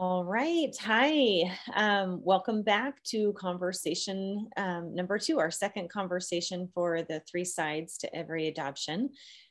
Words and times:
All 0.00 0.24
right. 0.24 0.74
Hi. 0.80 1.42
Um, 1.74 2.22
welcome 2.24 2.62
back 2.62 3.02
to 3.08 3.34
conversation 3.34 4.48
um, 4.56 4.94
number 4.94 5.18
two, 5.18 5.38
our 5.38 5.50
second 5.50 5.90
conversation 5.90 6.70
for 6.72 7.02
the 7.02 7.20
three 7.30 7.44
sides 7.44 7.98
to 7.98 8.16
every 8.16 8.48
adoption. 8.48 9.10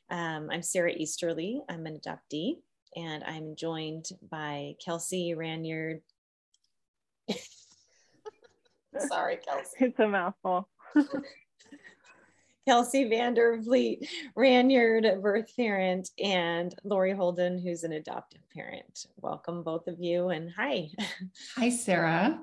Um, 0.10 0.50
I'm 0.52 0.64
Sarah 0.64 0.92
Easterly. 0.92 1.62
I'm 1.70 1.86
an 1.86 2.00
adoptee, 2.00 2.56
and 2.96 3.24
I'm 3.26 3.56
joined 3.56 4.10
by 4.32 4.74
Kelsey 4.84 5.36
Ranyard. 5.38 6.02
Sorry, 8.98 9.38
Kelsey. 9.38 9.78
It's 9.82 10.00
a 10.00 10.08
mouthful. 10.08 10.68
Kelsey 12.70 13.10
Vandervliet, 13.10 14.08
Ranyard, 14.38 15.24
birth 15.24 15.56
parent, 15.56 16.12
and 16.24 16.76
Lori 16.84 17.14
Holden, 17.14 17.58
who's 17.58 17.84
an 17.84 17.94
adoptive 17.94 18.42
parent. 18.54 19.08
Welcome, 19.18 19.64
both 19.64 19.88
of 19.88 20.00
you, 20.00 20.30
and 20.30 20.52
hi. 20.56 20.90
Hi, 21.56 21.72
Sarah. 21.72 22.40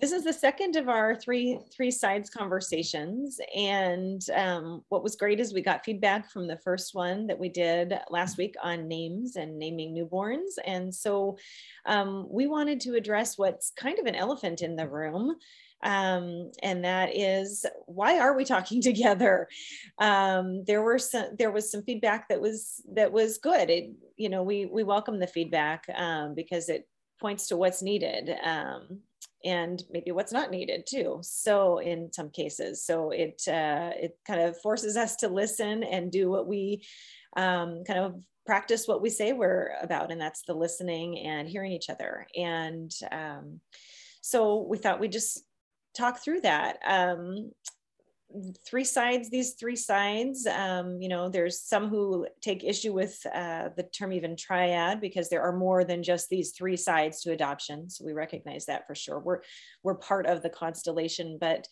This 0.00 0.12
is 0.12 0.24
the 0.24 0.32
second 0.32 0.76
of 0.76 0.88
our 0.88 1.14
three 1.14 1.58
three 1.74 1.90
sides 1.90 2.30
conversations, 2.30 3.40
and 3.54 4.20
um, 4.34 4.84
what 4.88 5.02
was 5.02 5.16
great 5.16 5.40
is 5.40 5.52
we 5.52 5.62
got 5.62 5.84
feedback 5.84 6.30
from 6.30 6.46
the 6.46 6.58
first 6.58 6.94
one 6.94 7.26
that 7.26 7.38
we 7.38 7.48
did 7.48 7.94
last 8.10 8.38
week 8.38 8.54
on 8.62 8.88
names 8.88 9.36
and 9.36 9.58
naming 9.58 9.94
newborns, 9.94 10.58
and 10.64 10.94
so 10.94 11.36
um, 11.86 12.26
we 12.30 12.46
wanted 12.46 12.80
to 12.80 12.94
address 12.94 13.38
what's 13.38 13.70
kind 13.70 13.98
of 13.98 14.06
an 14.06 14.14
elephant 14.14 14.62
in 14.62 14.76
the 14.76 14.88
room 14.88 15.36
um, 15.84 16.50
and 16.62 16.84
that 16.84 17.14
is 17.14 17.64
why 17.86 18.18
are 18.18 18.34
we 18.34 18.44
talking 18.44 18.80
together? 18.82 19.48
Um, 19.98 20.64
there 20.66 20.82
were 20.82 20.98
some, 20.98 21.36
there 21.38 21.50
was 21.50 21.70
some 21.70 21.82
feedback 21.82 22.28
that 22.28 22.40
was 22.40 22.82
that 22.94 23.12
was 23.12 23.38
good. 23.38 23.70
It, 23.70 23.92
you 24.16 24.28
know, 24.28 24.42
we 24.42 24.66
we 24.66 24.82
welcome 24.82 25.20
the 25.20 25.26
feedback 25.26 25.84
um, 25.94 26.34
because 26.34 26.68
it 26.68 26.88
points 27.20 27.46
to 27.48 27.56
what's 27.56 27.82
needed 27.82 28.34
um, 28.44 29.00
and 29.44 29.82
maybe 29.90 30.12
what's 30.12 30.32
not 30.32 30.50
needed 30.50 30.86
too. 30.88 31.18
So 31.22 31.78
in 31.78 32.12
some 32.12 32.30
cases, 32.30 32.84
so 32.84 33.10
it 33.10 33.42
uh, 33.46 33.90
it 33.94 34.18
kind 34.26 34.40
of 34.40 34.60
forces 34.60 34.96
us 34.96 35.16
to 35.16 35.28
listen 35.28 35.84
and 35.84 36.10
do 36.10 36.30
what 36.30 36.46
we 36.46 36.84
um, 37.36 37.84
kind 37.86 37.98
of 37.98 38.20
practice 38.46 38.86
what 38.86 39.02
we 39.02 39.10
say 39.10 39.32
we're 39.32 39.70
about, 39.82 40.12
and 40.12 40.20
that's 40.20 40.42
the 40.42 40.54
listening 40.54 41.18
and 41.18 41.48
hearing 41.48 41.72
each 41.72 41.90
other. 41.90 42.26
And 42.36 42.90
um, 43.10 43.60
so 44.20 44.66
we 44.68 44.78
thought 44.78 45.00
we'd 45.00 45.12
just 45.12 45.42
talk 45.96 46.22
through 46.22 46.42
that. 46.42 46.78
Um, 46.86 47.52
three 48.66 48.84
sides, 48.84 49.30
these 49.30 49.54
three 49.54 49.76
sides, 49.76 50.46
um, 50.46 51.00
you 51.00 51.08
know, 51.08 51.28
there's 51.28 51.60
some 51.60 51.88
who 51.88 52.26
take 52.40 52.64
issue 52.64 52.92
with 52.92 53.24
uh, 53.32 53.68
the 53.76 53.84
term 53.84 54.12
even 54.12 54.36
triad 54.36 55.00
because 55.00 55.28
there 55.28 55.42
are 55.42 55.56
more 55.56 55.84
than 55.84 56.02
just 56.02 56.28
these 56.28 56.50
three 56.52 56.76
sides 56.76 57.20
to 57.22 57.32
adoption. 57.32 57.88
So 57.88 58.04
we 58.04 58.12
recognize 58.12 58.66
that 58.66 58.86
for 58.86 58.94
sure. 58.94 59.18
We're, 59.18 59.40
we're 59.82 59.94
part 59.94 60.26
of 60.26 60.42
the 60.42 60.50
constellation, 60.50 61.38
but 61.40 61.66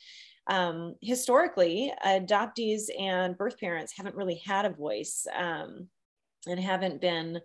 um, 0.46 0.96
historically, 1.00 1.92
adoptees 2.04 2.82
and 2.98 3.36
birth 3.36 3.58
parents 3.58 3.92
haven't 3.96 4.16
really 4.16 4.42
had 4.44 4.64
a 4.64 4.70
voice 4.70 5.26
um, 5.36 5.88
and 6.46 6.58
haven't 6.58 7.00
been 7.00 7.40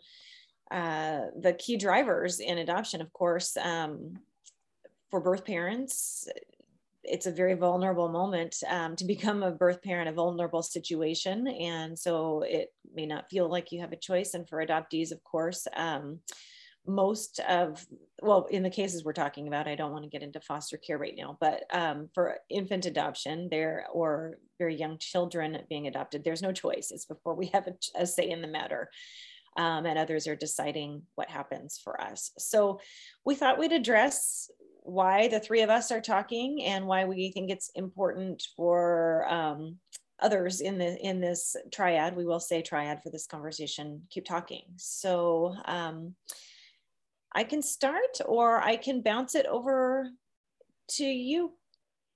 uh, 0.71 1.21
the 1.39 1.53
key 1.53 1.77
drivers 1.77 2.39
in 2.39 2.57
adoption, 2.57 3.01
of 3.01 3.13
course. 3.13 3.55
Um, 3.57 4.15
for 5.09 5.21
birth 5.21 5.45
parents, 5.45 6.27
it's 7.07 7.25
a 7.25 7.31
very 7.31 7.53
vulnerable 7.53 8.09
moment 8.09 8.55
um, 8.69 8.95
to 8.95 9.05
become 9.05 9.43
a 9.43 9.51
birth 9.51 9.81
parent, 9.81 10.09
a 10.09 10.13
vulnerable 10.13 10.61
situation. 10.61 11.47
And 11.47 11.97
so 11.97 12.43
it 12.45 12.73
may 12.93 13.05
not 13.05 13.29
feel 13.29 13.49
like 13.49 13.71
you 13.71 13.81
have 13.81 13.93
a 13.93 13.97
choice. 13.97 14.33
And 14.33 14.47
for 14.47 14.65
adoptees, 14.65 15.11
of 15.11 15.23
course, 15.23 15.67
um, 15.75 16.19
most 16.85 17.39
of, 17.41 17.85
well, 18.21 18.45
in 18.49 18.63
the 18.63 18.69
cases 18.69 19.03
we're 19.03 19.13
talking 19.13 19.47
about, 19.47 19.67
I 19.67 19.75
don't 19.75 19.91
want 19.91 20.03
to 20.03 20.09
get 20.09 20.23
into 20.23 20.39
foster 20.39 20.77
care 20.77 20.97
right 20.97 21.15
now, 21.17 21.37
but 21.39 21.63
um, 21.73 22.09
for 22.13 22.37
infant 22.49 22.85
adoption 22.85 23.49
there 23.51 23.85
or 23.91 24.37
very 24.57 24.75
young 24.75 24.97
children 24.97 25.57
being 25.69 25.87
adopted, 25.87 26.23
there's 26.23 26.41
no 26.41 26.53
choice. 26.53 26.91
It's 26.91 27.05
before 27.05 27.35
we 27.35 27.47
have 27.47 27.67
a, 27.67 27.73
a 27.99 28.07
say 28.07 28.29
in 28.29 28.41
the 28.41 28.47
matter. 28.47 28.89
Um, 29.57 29.87
and 29.87 29.97
others 29.97 30.27
are 30.27 30.35
deciding 30.35 31.01
what 31.15 31.31
happens 31.31 31.81
for 31.83 31.99
us. 31.99 32.31
So 32.37 32.79
we 33.25 33.33
thought 33.33 33.57
we'd 33.57 33.71
address 33.71 34.51
why 34.83 35.27
the 35.27 35.39
three 35.39 35.63
of 35.63 35.69
us 35.71 35.91
are 35.91 35.99
talking 35.99 36.63
and 36.63 36.85
why 36.85 37.05
we 37.05 37.31
think 37.31 37.49
it's 37.49 37.71
important 37.73 38.43
for 38.55 39.25
um, 39.27 39.77
others 40.19 40.61
in 40.61 40.77
the 40.77 40.95
in 41.03 41.19
this 41.21 41.55
triad. 41.71 42.15
We 42.15 42.25
will 42.25 42.39
say 42.39 42.61
triad 42.61 43.01
for 43.01 43.09
this 43.09 43.25
conversation. 43.25 44.03
Keep 44.11 44.25
talking. 44.25 44.63
So 44.75 45.55
um, 45.65 46.15
I 47.33 47.43
can 47.43 47.61
start, 47.61 48.21
or 48.25 48.61
I 48.61 48.77
can 48.77 49.01
bounce 49.01 49.35
it 49.35 49.47
over 49.47 50.09
to 50.91 51.03
you, 51.03 51.53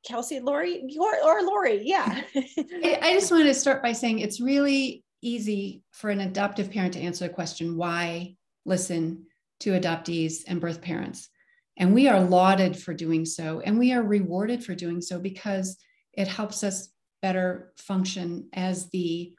Kelsey, 0.07 0.40
Lori, 0.40 0.84
or, 1.00 1.24
or 1.24 1.41
Lori. 1.41 1.81
Yeah. 1.84 2.22
I 2.35 3.13
just 3.13 3.31
wanted 3.31 3.46
to 3.46 3.53
start 3.53 3.84
by 3.84 3.94
saying 3.94 4.19
it's 4.19 4.40
really 4.40 5.03
easy 5.22 5.84
for 5.92 6.09
an 6.09 6.22
adoptive 6.22 6.72
parent 6.72 6.94
to 6.94 7.00
answer 7.00 7.28
the 7.28 7.34
question 7.34 7.78
why 7.78 8.36
listen 8.66 9.26
to 9.59 9.72
adoptees 9.72 10.44
and 10.48 10.62
birth 10.62 10.82
parents 10.82 11.30
and 11.78 11.94
we 11.94 12.08
are 12.08 12.22
lauded 12.22 12.78
for 12.78 12.94
doing 12.94 13.26
so, 13.26 13.60
and 13.62 13.80
we 13.80 13.94
are 13.94 14.04
rewarded 14.04 14.64
for 14.64 14.76
doing 14.76 15.02
so 15.02 15.20
because 15.20 15.78
it 16.14 16.28
helps 16.28 16.64
us 16.64 16.90
better 17.22 17.74
function 17.78 18.50
as 18.54 18.90
the 18.90 19.34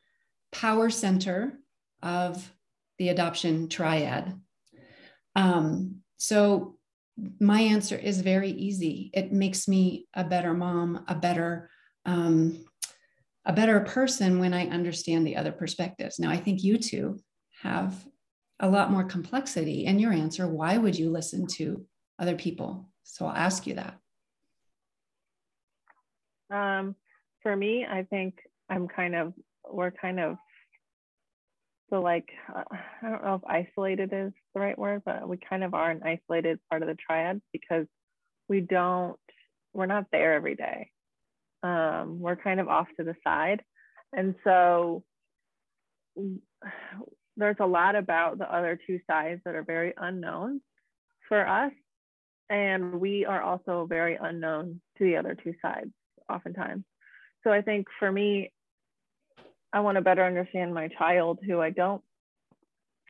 power 0.51 0.91
center 0.91 1.59
of 2.03 2.53
the 2.99 3.11
adoption 3.11 3.69
triad. 3.69 4.35
Um, 5.37 6.03
so, 6.17 6.79
my 7.39 7.61
answer 7.61 7.97
is 7.97 8.23
very 8.23 8.51
easy. 8.51 9.11
It 9.13 9.33
makes 9.33 9.69
me 9.69 10.09
a 10.15 10.25
better 10.25 10.55
mom, 10.55 11.05
a 11.07 11.15
better 11.15 11.71
um, 12.07 12.65
a 13.45 13.53
better 13.53 13.81
person 13.81 14.39
when 14.39 14.55
I 14.55 14.69
understand 14.69 15.27
the 15.27 15.37
other 15.37 15.53
perspectives. 15.53 16.19
Now, 16.19 16.31
I 16.31 16.37
think 16.37 16.63
you 16.63 16.79
two 16.79 17.19
have 17.63 18.05
a 18.61 18.69
lot 18.69 18.91
more 18.91 19.05
complexity 19.05 19.87
in 19.87 19.99
your 19.99 20.13
answer. 20.13 20.47
Why 20.47 20.79
would 20.79 20.97
you 20.97 21.11
listen 21.11 21.47
to 21.59 21.85
other 22.19 22.37
people? 22.37 22.89
So 23.03 23.27
I'll 23.27 23.37
ask 23.37 23.67
you 23.67 23.75
that. 23.75 23.99
Um, 26.51 26.95
for 27.43 27.57
me, 27.57 27.85
I 27.89 28.05
think 28.05 28.39
I'm 28.69 28.87
kind 28.87 29.17
of, 29.17 29.33
we're 29.69 29.91
kind 29.91 30.21
of, 30.21 30.37
so 31.91 32.01
like, 32.01 32.29
uh, 32.55 32.63
I 33.03 33.11
don't 33.11 33.25
know 33.25 33.35
if 33.35 33.45
isolated 33.45 34.13
is 34.13 34.33
the 34.55 34.61
right 34.61 34.79
word, 34.79 35.03
but 35.05 35.29
we 35.29 35.37
kind 35.37 35.65
of 35.65 35.75
are 35.75 35.91
an 35.91 36.03
isolated 36.05 36.61
part 36.71 36.83
of 36.83 36.89
the 36.89 36.95
triad 36.95 37.43
because 37.53 37.87
we 38.49 38.61
don't, 38.61 39.19
we're 39.75 39.87
not 39.87 40.07
there 40.13 40.35
every 40.35 40.55
day. 40.55 40.91
Um, 41.63 42.21
we're 42.21 42.37
kind 42.37 42.61
of 42.61 42.69
off 42.69 42.89
to 42.97 43.05
the 43.05 43.15
side. 43.25 43.63
And 44.13 44.35
so 44.45 45.05
there's 47.37 47.57
a 47.61 47.67
lot 47.67 47.97
about 47.97 48.39
the 48.39 48.53
other 48.53 48.79
two 48.87 49.01
sides 49.09 49.41
that 49.45 49.55
are 49.55 49.63
very 49.63 49.95
unknown 49.97 50.61
for 51.29 51.47
us. 51.47 51.73
And 52.51 53.01
we 53.01 53.25
are 53.25 53.41
also 53.41 53.87
very 53.89 54.19
unknown 54.21 54.81
to 54.99 55.05
the 55.05 55.17
other 55.17 55.35
two 55.35 55.55
sides 55.63 55.91
oftentimes. 56.29 56.85
So 57.45 57.51
i 57.51 57.61
think 57.61 57.87
for 57.99 58.11
me 58.11 58.53
i 59.73 59.81
want 59.81 59.97
to 59.97 60.03
better 60.03 60.25
understand 60.25 60.73
my 60.73 60.89
child 60.89 61.41
who 61.45 61.61
i 61.61 61.71
don't 61.71 62.03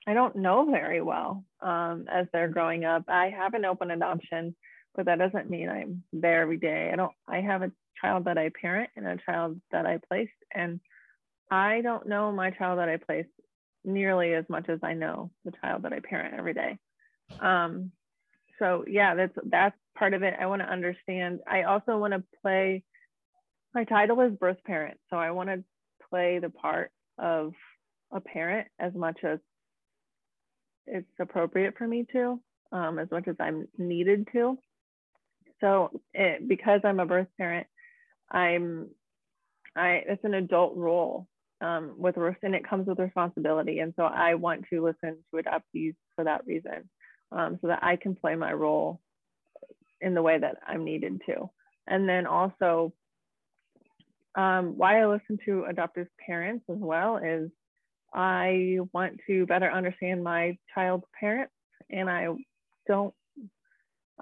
i 0.06 0.14
don't 0.14 0.36
know 0.36 0.70
very 0.70 1.02
well 1.02 1.44
um, 1.60 2.06
as 2.10 2.26
they're 2.32 2.48
growing 2.48 2.84
up. 2.84 3.04
I 3.08 3.30
have 3.30 3.54
an 3.54 3.64
open 3.64 3.90
adoption 3.90 4.56
but 4.94 5.06
that 5.06 5.18
doesn't 5.18 5.50
mean 5.50 5.68
i'm 5.68 6.02
there 6.12 6.42
every 6.42 6.58
day. 6.58 6.90
I 6.92 6.96
don't 6.96 7.12
i 7.28 7.40
have 7.40 7.62
a 7.62 7.72
child 8.00 8.24
that 8.24 8.38
i 8.38 8.50
parent 8.60 8.90
and 8.96 9.06
a 9.06 9.16
child 9.16 9.60
that 9.70 9.86
i 9.86 9.98
placed 10.08 10.32
and 10.52 10.80
i 11.50 11.80
don't 11.82 12.06
know 12.06 12.32
my 12.32 12.50
child 12.50 12.78
that 12.78 12.88
i 12.88 12.96
placed 12.96 13.28
nearly 13.84 14.34
as 14.34 14.44
much 14.48 14.68
as 14.68 14.78
i 14.82 14.94
know 14.94 15.30
the 15.44 15.52
child 15.60 15.82
that 15.82 15.92
i 15.92 16.00
parent 16.00 16.34
every 16.36 16.54
day. 16.54 16.78
Um, 17.40 17.92
so 18.58 18.84
yeah 18.86 19.14
that's 19.14 19.36
that's 19.46 19.76
part 19.96 20.14
of 20.14 20.22
it. 20.22 20.34
I 20.38 20.46
want 20.46 20.62
to 20.62 20.68
understand 20.68 21.40
i 21.46 21.62
also 21.62 21.98
want 21.98 22.12
to 22.14 22.22
play 22.42 22.84
my 23.74 23.84
title 23.84 24.20
is 24.20 24.32
birth 24.34 24.62
parent 24.64 24.98
so 25.10 25.16
i 25.16 25.30
want 25.30 25.48
to 25.48 25.64
play 26.10 26.38
the 26.38 26.50
part 26.50 26.90
of 27.18 27.52
a 28.12 28.20
parent 28.20 28.68
as 28.78 28.94
much 28.94 29.18
as 29.24 29.38
it's 30.86 31.08
appropriate 31.18 31.76
for 31.78 31.86
me 31.86 32.06
to 32.12 32.40
um, 32.72 32.98
as 32.98 33.10
much 33.10 33.28
as 33.28 33.36
i'm 33.40 33.66
needed 33.78 34.28
to 34.32 34.58
so 35.62 36.00
it, 36.12 36.46
because 36.46 36.80
i'm 36.84 37.00
a 37.00 37.06
birth 37.06 37.28
parent 37.38 37.66
i'm 38.30 38.88
i 39.76 40.02
it's 40.06 40.24
an 40.24 40.34
adult 40.34 40.76
role 40.76 41.26
um, 41.62 41.94
with 41.96 42.16
and 42.42 42.54
it 42.54 42.68
comes 42.68 42.86
with 42.86 42.98
responsibility 42.98 43.78
and 43.78 43.94
so 43.96 44.02
i 44.02 44.34
want 44.34 44.64
to 44.68 44.84
listen 44.84 45.16
to 45.32 45.42
adoptees 45.42 45.94
for 46.16 46.24
that 46.24 46.44
reason 46.46 46.88
um, 47.32 47.58
so 47.60 47.68
that 47.68 47.82
I 47.82 47.96
can 47.96 48.14
play 48.14 48.34
my 48.36 48.52
role 48.52 49.00
in 50.00 50.14
the 50.14 50.22
way 50.22 50.38
that 50.38 50.58
I'm 50.66 50.84
needed 50.84 51.22
to. 51.26 51.50
And 51.86 52.08
then 52.08 52.26
also, 52.26 52.92
um, 54.34 54.76
why 54.76 55.00
I 55.00 55.06
listen 55.06 55.38
to 55.46 55.64
adoptive 55.64 56.08
parents 56.24 56.64
as 56.70 56.78
well 56.78 57.16
is 57.18 57.50
I 58.14 58.78
want 58.92 59.20
to 59.26 59.46
better 59.46 59.70
understand 59.70 60.22
my 60.22 60.58
child's 60.74 61.04
parents, 61.18 61.52
and 61.90 62.08
I 62.08 62.28
don't 62.86 63.14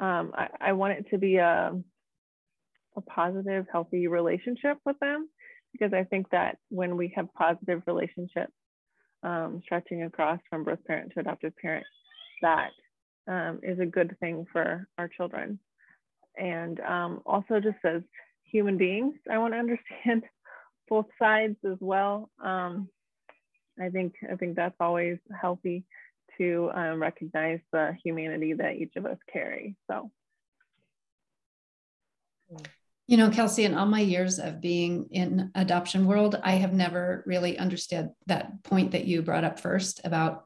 um, 0.00 0.32
I, 0.34 0.48
I 0.60 0.72
want 0.72 0.94
it 0.94 1.06
to 1.10 1.18
be 1.18 1.36
a, 1.36 1.72
a 2.96 3.00
positive, 3.02 3.66
healthy 3.70 4.06
relationship 4.06 4.78
with 4.84 4.98
them 4.98 5.28
because 5.72 5.92
I 5.92 6.04
think 6.04 6.30
that 6.30 6.56
when 6.70 6.96
we 6.96 7.12
have 7.14 7.32
positive 7.34 7.82
relationships 7.86 8.52
um, 9.22 9.60
stretching 9.64 10.02
across 10.02 10.40
from 10.48 10.64
birth 10.64 10.82
parent 10.86 11.12
to 11.12 11.20
adoptive 11.20 11.52
parent, 11.56 11.86
that 12.42 12.70
um, 13.28 13.60
is 13.62 13.78
a 13.78 13.86
good 13.86 14.16
thing 14.20 14.46
for 14.50 14.88
our 14.98 15.08
children. 15.08 15.58
And 16.36 16.80
um, 16.80 17.20
also, 17.26 17.60
just 17.60 17.76
as 17.84 18.02
human 18.44 18.78
beings, 18.78 19.14
I 19.30 19.38
want 19.38 19.52
to 19.52 19.58
understand 19.58 20.24
both 20.88 21.06
sides 21.18 21.56
as 21.70 21.76
well. 21.80 22.30
Um, 22.42 22.88
I 23.80 23.90
think 23.90 24.14
I 24.30 24.36
think 24.36 24.56
that's 24.56 24.74
always 24.80 25.18
healthy 25.40 25.84
to 26.40 26.70
um, 26.74 27.00
recognize 27.00 27.60
the 27.72 27.94
humanity 28.02 28.54
that 28.54 28.76
each 28.76 28.96
of 28.96 29.04
us 29.04 29.18
carry. 29.32 29.76
So. 29.90 30.10
You 33.06 33.16
know, 33.16 33.30
Kelsey, 33.30 33.64
in 33.64 33.74
all 33.74 33.86
my 33.86 34.00
years 34.00 34.38
of 34.38 34.60
being 34.60 35.08
in 35.10 35.50
adoption 35.54 36.06
world, 36.06 36.40
I 36.42 36.52
have 36.52 36.72
never 36.72 37.22
really 37.26 37.58
understood 37.58 38.10
that 38.26 38.62
point 38.62 38.92
that 38.92 39.04
you 39.04 39.20
brought 39.22 39.44
up 39.44 39.60
first 39.60 40.00
about 40.04 40.44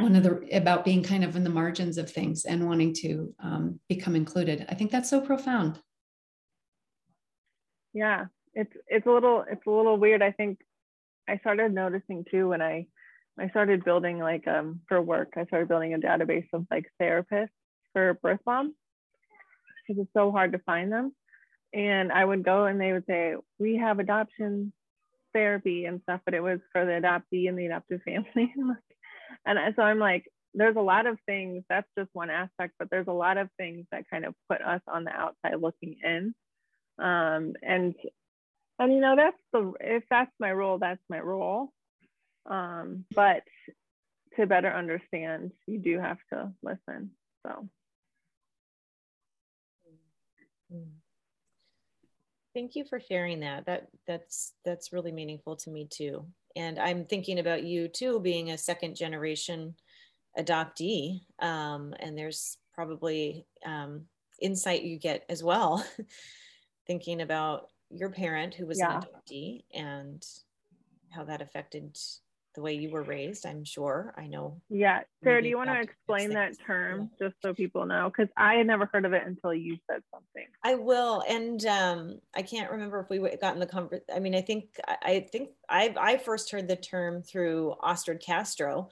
one 0.00 0.16
of 0.16 0.22
the 0.22 0.48
about 0.52 0.84
being 0.84 1.02
kind 1.02 1.24
of 1.24 1.36
in 1.36 1.44
the 1.44 1.50
margins 1.50 1.98
of 1.98 2.10
things 2.10 2.44
and 2.44 2.66
wanting 2.66 2.94
to 2.94 3.34
um, 3.42 3.80
become 3.88 4.16
included. 4.16 4.66
I 4.68 4.74
think 4.74 4.90
that's 4.90 5.10
so 5.10 5.20
profound. 5.20 5.78
Yeah, 7.92 8.26
it's 8.54 8.72
it's 8.86 9.06
a 9.06 9.10
little 9.10 9.44
it's 9.50 9.66
a 9.66 9.70
little 9.70 9.98
weird. 9.98 10.22
I 10.22 10.32
think 10.32 10.60
I 11.28 11.38
started 11.38 11.72
noticing 11.72 12.24
too 12.30 12.48
when 12.48 12.62
I 12.62 12.86
I 13.40 13.48
started 13.50 13.84
building 13.84 14.18
like 14.18 14.46
um 14.46 14.80
for 14.88 15.00
work. 15.00 15.34
I 15.36 15.44
started 15.46 15.68
building 15.68 15.94
a 15.94 15.98
database 15.98 16.48
of 16.52 16.66
like 16.70 16.86
therapists 17.00 17.48
for 17.92 18.14
birth 18.22 18.40
moms 18.46 18.74
because 19.86 20.02
it's 20.02 20.12
so 20.14 20.30
hard 20.30 20.52
to 20.52 20.58
find 20.60 20.92
them. 20.92 21.14
And 21.74 22.12
I 22.12 22.24
would 22.24 22.44
go 22.44 22.64
and 22.64 22.80
they 22.80 22.92
would 22.92 23.06
say 23.06 23.34
we 23.58 23.76
have 23.76 23.98
adoption 23.98 24.72
therapy 25.34 25.84
and 25.84 26.00
stuff, 26.02 26.20
but 26.24 26.34
it 26.34 26.42
was 26.42 26.60
for 26.72 26.84
the 26.84 26.92
adoptee 26.92 27.48
and 27.48 27.58
the 27.58 27.66
adoptive 27.66 28.02
family. 28.02 28.54
and 29.46 29.74
so 29.76 29.82
I'm 29.82 29.98
like, 29.98 30.24
there's 30.54 30.76
a 30.76 30.80
lot 30.80 31.06
of 31.06 31.18
things. 31.26 31.64
That's 31.68 31.88
just 31.96 32.10
one 32.14 32.30
aspect, 32.30 32.74
but 32.78 32.88
there's 32.90 33.06
a 33.06 33.12
lot 33.12 33.36
of 33.36 33.48
things 33.58 33.86
that 33.92 34.08
kind 34.10 34.24
of 34.24 34.34
put 34.50 34.62
us 34.62 34.80
on 34.88 35.04
the 35.04 35.12
outside 35.12 35.60
looking 35.60 35.96
in. 36.02 36.34
Um, 36.98 37.54
and 37.62 37.94
and 38.80 38.92
you 38.92 39.00
know 39.00 39.14
that's 39.16 39.36
the 39.52 39.72
if 39.80 40.04
that's 40.10 40.32
my 40.40 40.52
role, 40.52 40.78
that's 40.78 41.02
my 41.08 41.20
role. 41.20 41.72
Um, 42.48 43.04
but 43.14 43.42
to 44.36 44.46
better 44.46 44.72
understand, 44.72 45.52
you 45.66 45.78
do 45.78 45.98
have 45.98 46.18
to 46.32 46.52
listen. 46.62 47.10
So. 47.46 47.68
Thank 52.54 52.74
you 52.74 52.84
for 52.84 52.98
sharing 52.98 53.40
that. 53.40 53.66
That 53.66 53.88
that's 54.06 54.52
that's 54.64 54.92
really 54.92 55.12
meaningful 55.12 55.56
to 55.56 55.70
me 55.70 55.86
too. 55.88 56.26
And 56.56 56.78
I'm 56.78 57.04
thinking 57.04 57.38
about 57.38 57.62
you 57.62 57.88
too, 57.88 58.20
being 58.20 58.50
a 58.50 58.58
second 58.58 58.96
generation 58.96 59.74
adoptee. 60.36 61.20
Um, 61.38 61.94
and 62.00 62.16
there's 62.16 62.58
probably 62.74 63.46
um, 63.64 64.06
insight 64.40 64.82
you 64.82 64.98
get 64.98 65.24
as 65.28 65.42
well, 65.42 65.84
thinking 66.86 67.20
about 67.20 67.68
your 67.90 68.10
parent 68.10 68.54
who 68.54 68.66
was 68.66 68.78
yeah. 68.78 68.96
an 68.96 69.02
adoptee 69.02 69.64
and 69.72 70.24
how 71.10 71.24
that 71.24 71.42
affected 71.42 71.96
the 72.58 72.64
way 72.64 72.74
you 72.74 72.90
were 72.90 73.04
raised 73.04 73.46
i'm 73.46 73.64
sure 73.64 74.12
i 74.18 74.26
know 74.26 74.60
yeah 74.68 75.00
sarah 75.22 75.40
do 75.40 75.48
you 75.48 75.56
want 75.56 75.70
to 75.70 75.80
explain 75.80 76.30
that 76.30 76.52
term 76.66 77.08
just 77.16 77.36
so 77.40 77.54
people 77.54 77.86
know 77.86 78.10
because 78.10 78.28
i 78.36 78.54
had 78.54 78.66
never 78.66 78.86
heard 78.92 79.04
of 79.04 79.12
it 79.12 79.22
until 79.24 79.54
you 79.54 79.76
said 79.88 80.02
something 80.12 80.44
i 80.64 80.74
will 80.74 81.22
and 81.28 81.64
um, 81.66 82.18
i 82.34 82.42
can't 82.42 82.70
remember 82.72 82.98
if 82.98 83.08
we 83.08 83.18
got 83.36 83.54
in 83.54 83.60
the 83.60 83.66
conversation 83.66 84.04
i 84.12 84.18
mean 84.18 84.34
i 84.34 84.40
think 84.40 84.64
i 85.02 85.24
think 85.30 85.50
i 85.68 85.94
i 86.00 86.16
first 86.16 86.50
heard 86.50 86.66
the 86.66 86.74
term 86.74 87.22
through 87.22 87.74
Astrid 87.84 88.20
Castro 88.20 88.88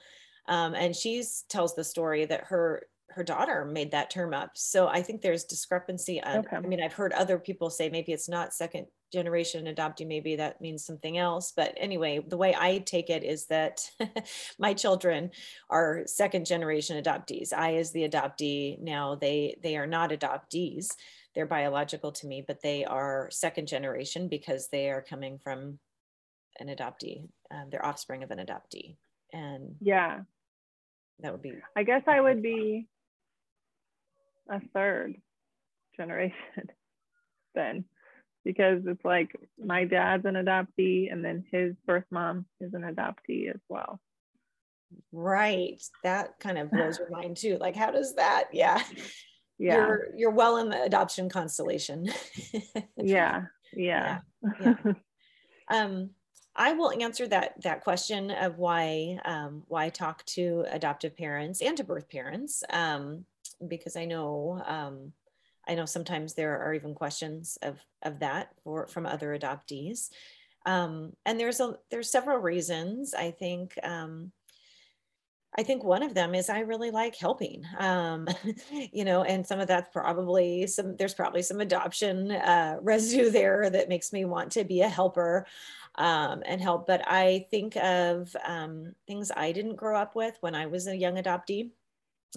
um, 0.47 0.75
and 0.75 0.95
she 0.95 1.21
tells 1.49 1.75
the 1.75 1.83
story 1.83 2.25
that 2.25 2.45
her 2.45 2.83
her 3.09 3.23
daughter 3.23 3.65
made 3.65 3.91
that 3.91 4.11
term 4.11 4.33
up. 4.33 4.51
So 4.55 4.87
I 4.87 5.01
think 5.01 5.21
there's 5.21 5.45
discrepancy. 5.45 6.21
On, 6.21 6.39
okay. 6.39 6.57
I 6.57 6.59
mean, 6.59 6.81
I've 6.81 6.93
heard 6.93 7.13
other 7.13 7.39
people 7.39 7.69
say 7.69 7.89
maybe 7.89 8.11
it's 8.11 8.29
not 8.29 8.53
second 8.53 8.85
generation 9.11 9.65
adoptee, 9.65 10.07
maybe 10.07 10.35
that 10.35 10.61
means 10.61 10.85
something 10.85 11.17
else. 11.17 11.53
But 11.55 11.73
anyway, 11.77 12.19
the 12.25 12.37
way 12.37 12.55
I 12.57 12.79
take 12.79 13.09
it 13.09 13.23
is 13.23 13.45
that 13.47 13.81
my 14.59 14.73
children 14.73 15.31
are 15.69 16.03
second 16.05 16.45
generation 16.45 17.01
adoptees. 17.01 17.53
I, 17.53 17.75
as 17.75 17.91
the 17.91 18.07
adoptee 18.07 18.79
now, 18.79 19.15
they 19.15 19.57
they 19.61 19.77
are 19.77 19.87
not 19.87 20.11
adoptees. 20.11 20.87
They're 21.35 21.45
biological 21.45 22.11
to 22.13 22.27
me, 22.27 22.43
but 22.45 22.61
they 22.61 22.83
are 22.83 23.29
second 23.31 23.67
generation 23.67 24.27
because 24.27 24.69
they 24.69 24.89
are 24.89 25.01
coming 25.01 25.37
from 25.37 25.79
an 26.59 26.67
adoptee. 26.67 27.27
Um, 27.51 27.67
they're 27.69 27.85
offspring 27.85 28.23
of 28.23 28.31
an 28.31 28.39
adoptee. 28.39 28.95
And 29.31 29.75
yeah, 29.79 30.21
that 31.19 31.31
would 31.31 31.41
be. 31.41 31.53
I 31.75 31.83
guess 31.83 32.03
I 32.07 32.19
would 32.19 32.41
be 32.41 32.87
a 34.49 34.59
third 34.73 35.15
generation 35.95 36.35
then 37.55 37.85
because 38.47 38.81
it's 38.85 39.03
like 39.03 39.35
my 39.61 39.83
dad's 39.83 40.23
an 40.23 40.35
adoptee 40.35 41.11
and 41.11 41.23
then 41.23 41.43
his 41.51 41.75
birth 41.85 42.05
mom 42.09 42.45
is 42.61 42.73
an 42.73 42.83
adoptee 42.83 43.49
as 43.49 43.59
well. 43.67 43.99
Right. 45.11 45.83
That 46.05 46.39
kind 46.39 46.57
of 46.57 46.71
blows 46.71 46.97
your 46.97 47.09
mind 47.09 47.35
too. 47.35 47.57
Like 47.59 47.75
how 47.75 47.91
does 47.91 48.15
that 48.15 48.45
yeah. 48.53 48.81
Yeah. 49.59 49.75
You're 49.75 50.07
you're 50.15 50.31
well 50.31 50.57
in 50.57 50.69
the 50.69 50.81
adoption 50.81 51.27
constellation. 51.27 52.07
Yeah. 52.95 53.43
Yeah, 53.73 54.19
yeah. 54.61 54.75
yeah. 54.85 54.93
um 55.69 56.11
I 56.55 56.71
will 56.71 56.93
answer 57.01 57.27
that 57.27 57.61
that 57.63 57.83
question 57.83 58.31
of 58.31 58.57
why 58.57 59.19
um, 59.25 59.63
why 59.67 59.89
talk 59.89 60.25
to 60.37 60.65
adoptive 60.71 61.15
parents 61.17 61.61
and 61.61 61.75
to 61.77 61.83
birth 61.83 62.09
parents. 62.09 62.63
Um, 62.71 63.25
because 63.67 63.95
I 63.95 64.05
know 64.05 64.63
um, 64.65 65.11
I 65.67 65.75
know 65.75 65.85
sometimes 65.85 66.33
there 66.33 66.59
are 66.61 66.73
even 66.73 66.95
questions 66.95 67.57
of 67.61 67.79
of 68.03 68.19
that 68.19 68.49
for 68.63 68.87
from 68.87 69.05
other 69.05 69.37
adoptees, 69.37 70.09
um, 70.65 71.13
and 71.25 71.39
there's 71.39 71.59
a 71.59 71.75
there's 71.91 72.11
several 72.11 72.37
reasons. 72.37 73.13
I 73.13 73.31
think 73.31 73.73
um, 73.83 74.31
I 75.57 75.63
think 75.63 75.83
one 75.83 76.03
of 76.03 76.13
them 76.13 76.35
is 76.35 76.49
I 76.49 76.59
really 76.59 76.91
like 76.91 77.15
helping, 77.15 77.65
um, 77.79 78.27
you 78.71 79.03
know, 79.03 79.23
and 79.23 79.45
some 79.45 79.59
of 79.59 79.67
that's 79.67 79.89
probably 79.91 80.67
some, 80.67 80.95
there's 80.97 81.15
probably 81.15 81.41
some 81.41 81.61
adoption 81.61 82.31
uh, 82.31 82.77
residue 82.81 83.31
there 83.31 83.69
that 83.69 83.89
makes 83.89 84.13
me 84.13 84.25
want 84.25 84.51
to 84.51 84.63
be 84.63 84.81
a 84.81 84.89
helper 84.89 85.47
um, 85.95 86.43
and 86.45 86.61
help. 86.61 86.85
But 86.85 87.01
I 87.07 87.47
think 87.49 87.75
of 87.77 88.35
um, 88.45 88.93
things 89.07 89.31
I 89.35 89.51
didn't 89.51 89.77
grow 89.77 89.97
up 89.97 90.15
with 90.15 90.37
when 90.41 90.53
I 90.53 90.67
was 90.67 90.85
a 90.85 90.95
young 90.95 91.15
adoptee 91.15 91.71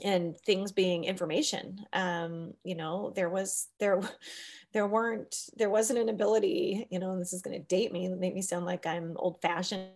and 0.04 0.38
things 0.46 0.72
being 0.72 1.04
information 1.04 1.84
um 1.92 2.54
you 2.64 2.74
know 2.74 3.12
there 3.16 3.28
was 3.28 3.68
there 3.80 4.00
there 4.72 4.86
weren't 4.86 5.48
there 5.56 5.70
wasn't 5.70 5.98
an 5.98 6.08
ability 6.08 6.86
you 6.90 6.98
know 6.98 7.18
this 7.18 7.32
is 7.32 7.42
going 7.42 7.56
to 7.56 7.66
date 7.66 7.92
me 7.92 8.08
make 8.08 8.34
me 8.34 8.42
sound 8.42 8.64
like 8.64 8.86
i'm 8.86 9.16
old 9.16 9.40
fashioned 9.42 9.90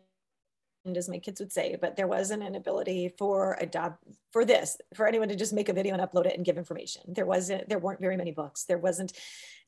as 0.96 1.08
my 1.08 1.18
kids 1.18 1.40
would 1.40 1.52
say 1.52 1.76
but 1.80 1.96
there 1.96 2.08
wasn't 2.08 2.42
an 2.42 2.56
ability 2.56 3.14
for 3.16 3.56
adopt 3.60 4.02
for 4.34 4.44
this 4.44 4.76
for 4.94 5.06
anyone 5.06 5.28
to 5.28 5.36
just 5.36 5.52
make 5.52 5.68
a 5.68 5.72
video 5.72 5.94
and 5.94 6.02
upload 6.02 6.26
it 6.26 6.34
and 6.34 6.44
give 6.44 6.58
information. 6.58 7.02
There 7.06 7.24
wasn't 7.24 7.68
there 7.68 7.78
weren't 7.78 8.00
very 8.00 8.16
many 8.16 8.32
books. 8.32 8.64
There 8.64 8.78
wasn't 8.78 9.12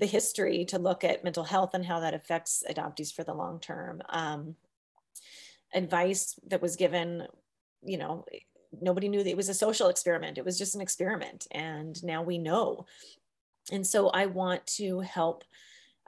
the 0.01 0.07
history 0.07 0.65
to 0.67 0.79
look 0.81 1.05
at 1.05 1.23
mental 1.23 1.45
health 1.45 1.73
and 1.73 1.87
how 1.87 2.01
that 2.01 2.15
affects 2.15 2.65
adoptees 2.69 3.15
for 3.15 3.23
the 3.23 3.33
long 3.33 3.61
term. 3.61 4.03
Um, 4.09 4.57
advice 5.73 6.35
that 6.49 6.61
was 6.61 6.75
given 6.75 7.29
you 7.85 7.97
know 7.97 8.25
nobody 8.81 9.09
knew 9.09 9.23
that 9.23 9.31
it 9.31 9.37
was 9.37 9.49
a 9.49 9.55
social 9.55 9.89
experiment. 9.89 10.39
It 10.39 10.45
was 10.45 10.59
just 10.59 10.75
an 10.75 10.81
experiment. 10.81 11.47
And 11.51 12.03
now 12.05 12.23
we 12.23 12.39
know. 12.39 12.87
And 13.73 13.87
so 13.87 14.09
I 14.09 14.27
want 14.27 14.67
to 14.79 15.01
help 15.01 15.45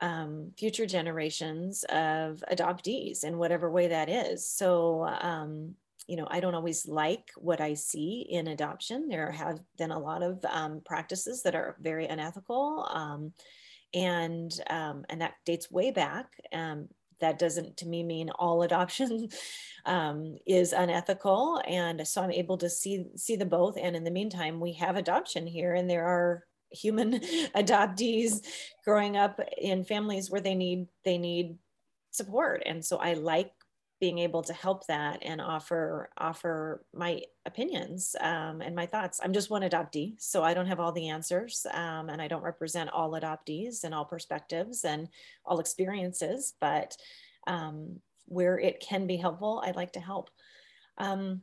um, 0.00 0.52
future 0.56 0.86
generations 0.86 1.84
of 1.84 2.42
adoptees 2.50 3.24
in 3.24 3.38
whatever 3.38 3.70
way 3.70 3.88
that 3.88 4.08
is. 4.08 4.48
So, 4.48 5.04
um, 5.20 5.74
you 6.06 6.16
know, 6.16 6.28
I 6.30 6.40
don't 6.40 6.54
always 6.54 6.86
like 6.86 7.30
what 7.36 7.60
I 7.60 7.74
see 7.74 8.26
in 8.30 8.46
adoption. 8.46 9.08
There 9.08 9.30
have 9.32 9.60
been 9.76 9.90
a 9.90 9.98
lot 9.98 10.22
of 10.22 10.44
um, 10.48 10.80
practices 10.84 11.42
that 11.42 11.54
are 11.54 11.76
very 11.80 12.06
unethical. 12.06 12.88
Um, 12.90 13.32
and 13.94 14.52
um, 14.68 15.04
and 15.08 15.20
that 15.22 15.34
dates 15.44 15.70
way 15.70 15.90
back. 15.90 16.26
That 17.20 17.38
doesn't 17.38 17.78
to 17.78 17.86
me 17.86 18.02
mean 18.02 18.30
all 18.30 18.62
adoption 18.62 19.28
um, 19.86 20.36
is 20.46 20.72
unethical. 20.72 21.60
And 21.66 22.06
so 22.06 22.22
i'm 22.22 22.32
able 22.32 22.58
to 22.58 22.70
see 22.70 23.06
see 23.16 23.36
the 23.36 23.46
both. 23.46 23.76
And 23.80 23.96
in 23.96 24.04
the 24.04 24.10
meantime 24.10 24.60
we 24.60 24.74
have 24.74 24.96
adoption 24.96 25.46
here 25.46 25.74
and 25.74 25.88
there 25.88 26.06
are 26.06 26.44
human 26.70 27.20
adoptees 27.56 28.44
growing 28.84 29.16
up 29.16 29.40
in 29.56 29.84
families 29.84 30.30
where 30.30 30.40
they 30.40 30.54
need 30.54 30.86
they 31.04 31.18
need 31.18 31.56
support. 32.10 32.62
And 32.66 32.84
so 32.84 32.96
i 32.98 33.14
like 33.14 33.52
being 34.00 34.18
able 34.18 34.42
to 34.42 34.52
help 34.52 34.86
that 34.86 35.18
and 35.22 35.40
offer 35.40 36.10
offer 36.18 36.84
my 36.94 37.20
opinions 37.46 38.14
um, 38.20 38.60
and 38.60 38.74
my 38.76 38.86
thoughts. 38.86 39.20
I'm 39.22 39.32
just 39.32 39.50
one 39.50 39.62
adoptee, 39.62 40.14
so 40.18 40.44
I 40.44 40.54
don't 40.54 40.66
have 40.66 40.80
all 40.80 40.92
the 40.92 41.08
answers, 41.08 41.66
um, 41.72 42.08
and 42.08 42.22
I 42.22 42.28
don't 42.28 42.42
represent 42.42 42.90
all 42.90 43.12
adoptees 43.12 43.84
and 43.84 43.94
all 43.94 44.04
perspectives 44.04 44.84
and 44.84 45.08
all 45.44 45.60
experiences. 45.60 46.54
But 46.60 46.96
um, 47.46 48.00
where 48.26 48.58
it 48.58 48.80
can 48.80 49.06
be 49.06 49.16
helpful, 49.16 49.62
I'd 49.64 49.76
like 49.76 49.92
to 49.92 50.00
help. 50.00 50.30
Um, 50.98 51.42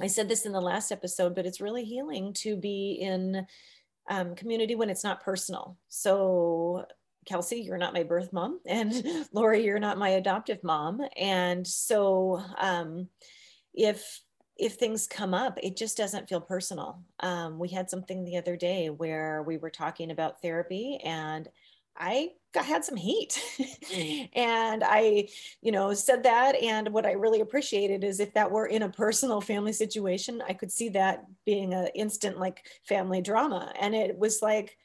I 0.00 0.08
said 0.08 0.28
this 0.28 0.44
in 0.44 0.52
the 0.52 0.60
last 0.60 0.92
episode, 0.92 1.34
but 1.34 1.46
it's 1.46 1.60
really 1.60 1.84
healing 1.84 2.32
to 2.34 2.56
be 2.56 2.98
in 3.00 3.46
um, 4.08 4.34
community 4.34 4.74
when 4.74 4.90
it's 4.90 5.04
not 5.04 5.22
personal. 5.22 5.78
So 5.88 6.86
Kelsey, 7.26 7.60
you're 7.60 7.76
not 7.76 7.92
my 7.92 8.02
birth 8.02 8.32
mom, 8.32 8.60
and 8.64 9.04
Lori, 9.32 9.64
you're 9.64 9.78
not 9.78 9.98
my 9.98 10.10
adoptive 10.10 10.62
mom. 10.62 11.02
And 11.16 11.66
so 11.66 12.42
um, 12.58 13.08
if 13.74 14.22
if 14.58 14.74
things 14.74 15.06
come 15.06 15.34
up, 15.34 15.58
it 15.62 15.76
just 15.76 15.98
doesn't 15.98 16.30
feel 16.30 16.40
personal. 16.40 17.02
Um, 17.20 17.58
we 17.58 17.68
had 17.68 17.90
something 17.90 18.24
the 18.24 18.38
other 18.38 18.56
day 18.56 18.88
where 18.88 19.42
we 19.42 19.58
were 19.58 19.68
talking 19.70 20.10
about 20.10 20.40
therapy, 20.40 20.98
and 21.04 21.46
I 21.94 22.30
got, 22.54 22.64
had 22.64 22.84
some 22.84 22.96
heat, 22.96 23.38
and 24.34 24.82
I, 24.84 25.28
you 25.60 25.72
know, 25.72 25.92
said 25.92 26.22
that. 26.22 26.54
And 26.56 26.90
what 26.90 27.04
I 27.04 27.12
really 27.12 27.40
appreciated 27.40 28.02
is 28.02 28.18
if 28.18 28.32
that 28.34 28.50
were 28.50 28.66
in 28.66 28.82
a 28.82 28.88
personal 28.88 29.40
family 29.40 29.72
situation, 29.72 30.42
I 30.46 30.54
could 30.54 30.72
see 30.72 30.88
that 30.90 31.26
being 31.44 31.74
an 31.74 31.88
instant 31.94 32.38
like 32.38 32.66
family 32.88 33.20
drama, 33.20 33.72
and 33.78 33.94
it 33.94 34.18
was 34.18 34.40
like 34.40 34.78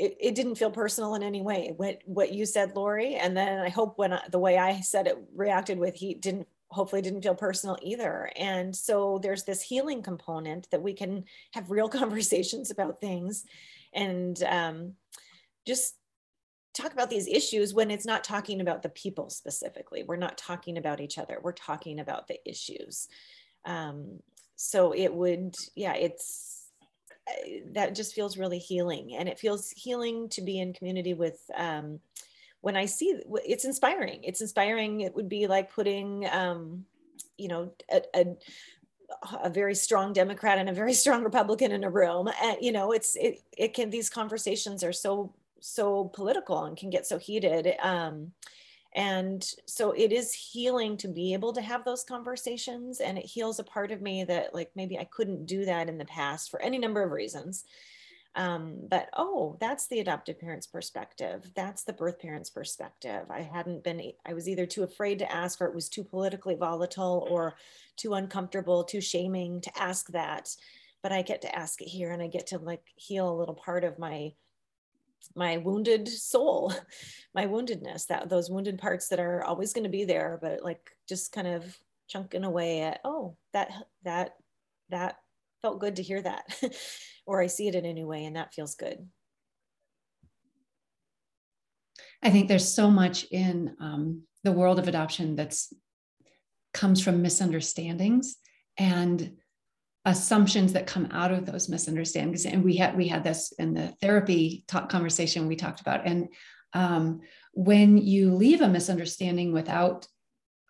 it, 0.00 0.16
it 0.18 0.34
didn't 0.34 0.54
feel 0.54 0.70
personal 0.70 1.14
in 1.14 1.22
any 1.22 1.42
way. 1.42 1.72
What 1.76 2.00
what 2.06 2.32
you 2.32 2.46
said, 2.46 2.74
Lori, 2.74 3.16
and 3.16 3.36
then 3.36 3.60
I 3.60 3.68
hope 3.68 3.98
when 3.98 4.14
I, 4.14 4.22
the 4.30 4.38
way 4.38 4.56
I 4.56 4.80
said 4.80 5.06
it 5.06 5.18
reacted 5.34 5.78
with 5.78 5.94
heat 5.94 6.22
didn't 6.22 6.48
hopefully 6.70 7.02
didn't 7.02 7.22
feel 7.22 7.34
personal 7.34 7.76
either. 7.82 8.30
And 8.36 8.74
so 8.74 9.18
there's 9.22 9.42
this 9.42 9.60
healing 9.60 10.02
component 10.02 10.70
that 10.70 10.82
we 10.82 10.94
can 10.94 11.24
have 11.52 11.70
real 11.70 11.88
conversations 12.00 12.70
about 12.70 13.00
things, 13.00 13.44
and 13.92 14.42
um, 14.44 14.94
just 15.66 15.96
talk 16.72 16.92
about 16.92 17.10
these 17.10 17.28
issues 17.28 17.74
when 17.74 17.90
it's 17.90 18.06
not 18.06 18.24
talking 18.24 18.60
about 18.60 18.82
the 18.82 18.88
people 18.88 19.28
specifically. 19.28 20.02
We're 20.02 20.16
not 20.16 20.38
talking 20.38 20.78
about 20.78 21.00
each 21.00 21.18
other. 21.18 21.38
We're 21.42 21.52
talking 21.52 22.00
about 22.00 22.26
the 22.26 22.38
issues. 22.48 23.08
Um, 23.64 24.20
so 24.56 24.92
it 24.92 25.12
would, 25.12 25.56
yeah, 25.74 25.94
it's 25.94 26.59
that 27.72 27.94
just 27.94 28.14
feels 28.14 28.38
really 28.38 28.58
healing 28.58 29.16
and 29.16 29.28
it 29.28 29.38
feels 29.38 29.70
healing 29.70 30.28
to 30.28 30.42
be 30.42 30.58
in 30.58 30.72
community 30.72 31.14
with 31.14 31.40
um, 31.56 32.00
when 32.60 32.76
i 32.76 32.84
see 32.86 33.20
it's 33.44 33.64
inspiring. 33.64 34.22
It's 34.24 34.40
inspiring. 34.40 35.00
It 35.00 35.14
would 35.14 35.28
be 35.28 35.46
like 35.46 35.72
putting 35.72 36.28
um, 36.30 36.84
you 37.36 37.48
know 37.48 37.72
a, 37.90 38.02
a, 38.14 38.24
a 39.44 39.50
very 39.50 39.74
strong 39.74 40.12
democrat 40.12 40.58
and 40.58 40.68
a 40.68 40.72
very 40.72 40.94
strong 41.02 41.24
republican 41.24 41.72
in 41.72 41.84
a 41.84 41.90
room 41.90 42.28
and 42.42 42.56
you 42.60 42.72
know 42.72 42.92
it's 42.92 43.16
it, 43.16 43.42
it 43.56 43.74
can 43.74 43.90
these 43.90 44.10
conversations 44.10 44.84
are 44.84 44.92
so 44.92 45.34
so 45.60 46.04
political 46.14 46.64
and 46.64 46.76
can 46.76 46.90
get 46.90 47.06
so 47.06 47.18
heated 47.18 47.74
um, 47.82 48.32
and 48.94 49.48
so 49.66 49.92
it 49.92 50.12
is 50.12 50.34
healing 50.34 50.96
to 50.96 51.08
be 51.08 51.32
able 51.32 51.52
to 51.52 51.60
have 51.60 51.84
those 51.84 52.02
conversations 52.02 53.00
and 53.00 53.16
it 53.16 53.24
heals 53.24 53.60
a 53.60 53.64
part 53.64 53.92
of 53.92 54.02
me 54.02 54.24
that 54.24 54.52
like 54.52 54.70
maybe 54.74 54.98
i 54.98 55.04
couldn't 55.04 55.46
do 55.46 55.64
that 55.64 55.88
in 55.88 55.96
the 55.96 56.04
past 56.06 56.50
for 56.50 56.60
any 56.60 56.78
number 56.78 57.02
of 57.02 57.12
reasons. 57.12 57.64
Um, 58.36 58.86
but 58.88 59.08
oh 59.16 59.56
that's 59.60 59.88
the 59.88 59.98
adoptive 59.98 60.38
parents 60.38 60.66
perspective. 60.66 61.50
That's 61.56 61.82
the 61.82 61.92
birth 61.92 62.20
parents 62.20 62.48
perspective. 62.48 63.26
I 63.28 63.40
hadn't 63.40 63.82
been 63.82 64.12
i 64.24 64.34
was 64.34 64.48
either 64.48 64.66
too 64.66 64.84
afraid 64.84 65.18
to 65.20 65.32
ask 65.32 65.60
or 65.60 65.66
it 65.66 65.74
was 65.74 65.88
too 65.88 66.04
politically 66.04 66.54
volatile 66.54 67.26
or 67.30 67.56
too 67.96 68.14
uncomfortable 68.14 68.84
too 68.84 69.00
shaming 69.00 69.60
to 69.62 69.78
ask 69.80 70.08
that. 70.08 70.54
But 71.02 71.12
i 71.12 71.22
get 71.22 71.42
to 71.42 71.54
ask 71.54 71.80
it 71.80 71.88
here 71.88 72.10
and 72.12 72.22
i 72.22 72.26
get 72.26 72.48
to 72.48 72.58
like 72.58 72.82
heal 72.96 73.28
a 73.28 73.38
little 73.38 73.54
part 73.54 73.84
of 73.84 73.98
my 73.98 74.32
my 75.34 75.58
wounded 75.58 76.08
soul 76.08 76.72
my 77.34 77.46
woundedness 77.46 78.06
that 78.06 78.28
those 78.28 78.50
wounded 78.50 78.78
parts 78.78 79.08
that 79.08 79.20
are 79.20 79.44
always 79.44 79.72
going 79.72 79.84
to 79.84 79.90
be 79.90 80.04
there 80.04 80.38
but 80.40 80.62
like 80.62 80.90
just 81.08 81.32
kind 81.32 81.46
of 81.46 81.76
chunking 82.08 82.44
away 82.44 82.80
at 82.80 83.00
oh 83.04 83.36
that 83.52 83.70
that 84.04 84.34
that 84.88 85.16
felt 85.62 85.80
good 85.80 85.96
to 85.96 86.02
hear 86.02 86.20
that 86.20 86.44
or 87.26 87.40
i 87.40 87.46
see 87.46 87.68
it 87.68 87.74
in 87.74 87.84
a 87.84 87.92
new 87.92 88.06
way 88.06 88.24
and 88.24 88.36
that 88.36 88.54
feels 88.54 88.74
good. 88.74 89.06
I 92.22 92.30
think 92.30 92.48
there's 92.48 92.70
so 92.70 92.90
much 92.90 93.24
in 93.30 93.74
um, 93.80 94.22
the 94.44 94.52
world 94.52 94.78
of 94.78 94.88
adoption 94.88 95.36
that's 95.36 95.72
comes 96.72 97.02
from 97.02 97.22
misunderstandings 97.22 98.36
and 98.78 99.36
assumptions 100.04 100.72
that 100.72 100.86
come 100.86 101.08
out 101.10 101.30
of 101.30 101.44
those 101.44 101.68
misunderstandings. 101.68 102.46
And 102.46 102.64
we 102.64 102.76
had 102.76 102.96
we 102.96 103.08
had 103.08 103.24
this 103.24 103.52
in 103.58 103.74
the 103.74 103.88
therapy 104.00 104.64
talk 104.66 104.88
conversation 104.88 105.46
we 105.46 105.56
talked 105.56 105.80
about. 105.80 106.06
And 106.06 106.28
um, 106.72 107.20
when 107.52 107.98
you 107.98 108.34
leave 108.34 108.60
a 108.60 108.68
misunderstanding 108.68 109.52
without 109.52 110.06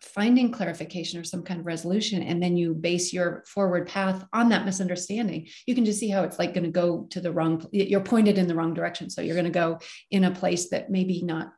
finding 0.03 0.51
clarification 0.51 1.21
or 1.21 1.25
some 1.25 1.43
kind 1.43 1.61
of 1.61 1.67
resolution 1.67 2.23
and 2.23 2.43
then 2.43 2.57
you 2.57 2.73
base 2.73 3.13
your 3.13 3.45
forward 3.47 3.87
path 3.87 4.25
on 4.33 4.49
that 4.49 4.65
misunderstanding 4.65 5.47
you 5.67 5.75
can 5.75 5.85
just 5.85 6.01
see 6.01 6.09
how 6.09 6.23
it's 6.23 6.39
like 6.39 6.55
going 6.55 6.65
to 6.65 6.71
go 6.71 7.07
to 7.11 7.21
the 7.21 7.31
wrong 7.31 7.63
you're 7.71 8.01
pointed 8.01 8.39
in 8.39 8.47
the 8.47 8.55
wrong 8.55 8.73
direction. 8.73 9.11
So 9.11 9.21
you're 9.21 9.35
going 9.35 9.45
to 9.45 9.51
go 9.51 9.79
in 10.11 10.25
a 10.25 10.31
place 10.31 10.71
that 10.71 10.91
maybe 10.91 11.23
not 11.23 11.53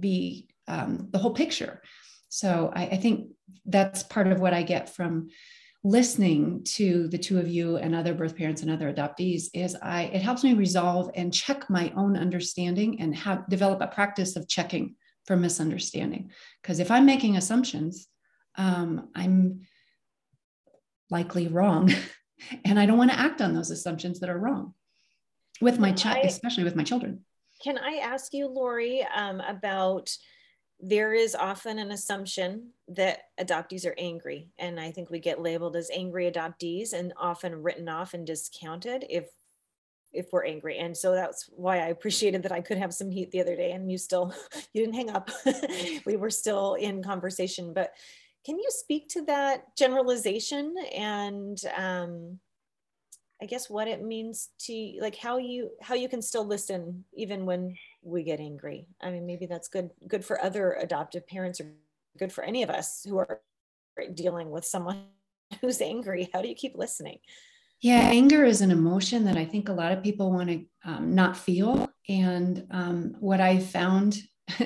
be 0.00 0.48
um, 0.68 1.08
the 1.10 1.18
whole 1.18 1.32
picture. 1.32 1.80
So 2.28 2.70
I, 2.74 2.82
I 2.88 2.96
think 2.96 3.30
that's 3.64 4.02
part 4.02 4.26
of 4.26 4.40
what 4.40 4.54
i 4.54 4.62
get 4.62 4.88
from 4.88 5.28
listening 5.86 6.64
to 6.64 7.06
the 7.06 7.18
two 7.18 7.38
of 7.38 7.46
you 7.46 7.76
and 7.76 7.94
other 7.94 8.12
birth 8.12 8.36
parents 8.36 8.62
and 8.62 8.70
other 8.72 8.92
adoptees 8.92 9.44
is 9.54 9.76
I 9.80 10.02
it 10.12 10.20
helps 10.20 10.42
me 10.42 10.52
resolve 10.52 11.12
and 11.14 11.32
check 11.32 11.70
my 11.70 11.92
own 11.96 12.16
understanding 12.16 13.00
and 13.00 13.14
have 13.14 13.48
develop 13.48 13.80
a 13.80 13.86
practice 13.86 14.34
of 14.34 14.48
checking 14.48 14.96
for 15.26 15.36
misunderstanding. 15.36 16.32
Because 16.60 16.80
if 16.80 16.90
I'm 16.90 17.06
making 17.06 17.36
assumptions, 17.36 18.08
um, 18.56 19.10
I'm 19.14 19.60
likely 21.08 21.46
wrong, 21.46 21.92
and 22.64 22.80
I 22.80 22.86
don't 22.86 22.98
want 22.98 23.12
to 23.12 23.18
act 23.18 23.40
on 23.40 23.54
those 23.54 23.70
assumptions 23.70 24.18
that 24.20 24.28
are 24.28 24.38
wrong 24.38 24.74
with 25.60 25.78
my 25.78 25.92
child, 25.92 26.26
especially 26.26 26.64
with 26.64 26.74
my 26.74 26.82
children. 26.82 27.24
Can 27.62 27.78
I 27.78 28.00
ask 28.02 28.34
you, 28.34 28.48
Lori, 28.48 29.06
um, 29.14 29.40
about 29.40 30.10
there 30.80 31.14
is 31.14 31.34
often 31.34 31.78
an 31.78 31.90
assumption 31.90 32.68
that 32.88 33.30
adoptees 33.40 33.86
are 33.86 33.94
angry. 33.98 34.50
And 34.58 34.78
I 34.78 34.90
think 34.90 35.10
we 35.10 35.18
get 35.18 35.40
labeled 35.40 35.76
as 35.76 35.90
angry 35.90 36.30
adoptees 36.30 36.92
and 36.92 37.12
often 37.16 37.62
written 37.62 37.88
off 37.88 38.14
and 38.14 38.26
discounted 38.26 39.04
if 39.08 39.28
if 40.12 40.32
we're 40.32 40.46
angry. 40.46 40.78
And 40.78 40.96
so 40.96 41.12
that's 41.12 41.50
why 41.54 41.76
I 41.76 41.88
appreciated 41.88 42.42
that 42.44 42.52
I 42.52 42.62
could 42.62 42.78
have 42.78 42.94
some 42.94 43.10
heat 43.10 43.30
the 43.32 43.40
other 43.40 43.56
day 43.56 43.72
and 43.72 43.90
you 43.90 43.98
still 43.98 44.32
you 44.72 44.82
didn't 44.82 44.94
hang 44.94 45.10
up. 45.10 45.30
we 46.06 46.16
were 46.16 46.30
still 46.30 46.74
in 46.74 47.02
conversation. 47.02 47.72
But 47.72 47.92
can 48.44 48.58
you 48.58 48.68
speak 48.68 49.08
to 49.10 49.22
that 49.22 49.76
generalization 49.76 50.74
and 50.94 51.60
um, 51.76 52.38
I 53.42 53.46
guess 53.46 53.68
what 53.68 53.88
it 53.88 54.02
means 54.02 54.50
to 54.60 54.92
like 55.00 55.16
how 55.16 55.38
you 55.38 55.70
how 55.82 55.94
you 55.94 56.08
can 56.08 56.22
still 56.22 56.46
listen 56.46 57.04
even 57.14 57.44
when 57.44 57.76
we 58.06 58.22
get 58.22 58.40
angry. 58.40 58.86
I 59.00 59.10
mean, 59.10 59.26
maybe 59.26 59.46
that's 59.46 59.68
good 59.68 59.90
good 60.06 60.24
for 60.24 60.42
other 60.42 60.72
adoptive 60.74 61.26
parents 61.26 61.60
or 61.60 61.72
good 62.18 62.32
for 62.32 62.44
any 62.44 62.62
of 62.62 62.70
us 62.70 63.04
who 63.06 63.18
are 63.18 63.40
dealing 64.14 64.50
with 64.50 64.64
someone 64.64 65.04
who's 65.60 65.80
angry. 65.80 66.30
How 66.32 66.40
do 66.40 66.48
you 66.48 66.54
keep 66.54 66.76
listening? 66.76 67.18
Yeah, 67.80 68.00
anger 68.00 68.44
is 68.44 68.62
an 68.62 68.70
emotion 68.70 69.24
that 69.24 69.36
I 69.36 69.44
think 69.44 69.68
a 69.68 69.74
lot 69.74 69.92
of 69.92 70.02
people 70.02 70.32
want 70.32 70.48
to 70.48 70.64
um, 70.84 71.14
not 71.14 71.36
feel. 71.36 71.90
And 72.08 72.66
um, 72.70 73.16
what 73.20 73.40
I 73.40 73.58
found, 73.58 74.18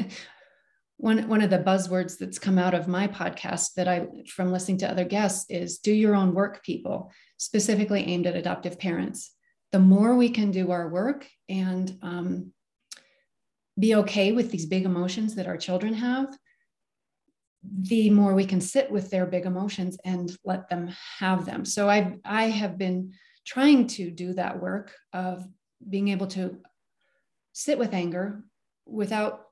one 0.99 1.26
one 1.26 1.42
of 1.42 1.50
the 1.50 1.59
buzzwords 1.59 2.18
that's 2.18 2.38
come 2.38 2.59
out 2.59 2.75
of 2.75 2.87
my 2.87 3.09
podcast 3.09 3.75
that 3.75 3.88
I 3.88 4.06
from 4.28 4.52
listening 4.52 4.78
to 4.78 4.90
other 4.90 5.04
guests 5.04 5.50
is 5.50 5.78
do 5.78 5.92
your 5.92 6.14
own 6.14 6.35
work, 6.35 6.62
people, 6.62 7.11
specifically 7.38 8.06
aimed 8.06 8.26
at 8.26 8.37
adoptive 8.37 8.78
parents. 8.78 9.35
The 9.73 9.80
more 9.80 10.14
we 10.14 10.30
can 10.30 10.50
do 10.50 10.70
our 10.70 10.88
work 10.88 11.26
and 11.49 11.99
um, 12.02 12.52
be 13.80 13.94
okay 13.96 14.32
with 14.32 14.50
these 14.50 14.66
big 14.66 14.84
emotions 14.84 15.34
that 15.34 15.46
our 15.46 15.56
children 15.56 15.94
have, 15.94 16.28
the 17.62 18.10
more 18.10 18.34
we 18.34 18.44
can 18.44 18.60
sit 18.60 18.90
with 18.90 19.10
their 19.10 19.26
big 19.26 19.46
emotions 19.46 19.99
and 20.04 20.37
let 20.44 20.68
them 20.68 20.94
have 21.18 21.44
them. 21.44 21.64
So 21.64 21.88
I 21.88 22.16
I 22.25 22.44
have 22.44 22.78
been 22.78 23.12
trying 23.46 23.87
to 23.88 24.10
do 24.10 24.34
that 24.34 24.60
work 24.60 24.94
of 25.12 25.46
being 25.88 26.08
able 26.08 26.26
to 26.28 26.58
sit 27.52 27.78
with 27.78 27.94
anger 27.94 28.44
without 28.87 29.46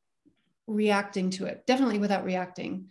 reacting 0.67 1.31
to 1.31 1.47
it, 1.47 1.67
definitely 1.67 1.99
without 1.99 2.25
reacting, 2.25 2.91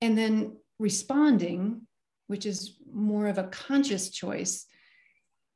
and 0.00 0.16
then 0.16 0.56
responding, 0.78 1.86
which 2.26 2.46
is 2.46 2.76
more 2.92 3.26
of 3.26 3.38
a 3.38 3.44
conscious 3.44 4.10
choice 4.10 4.66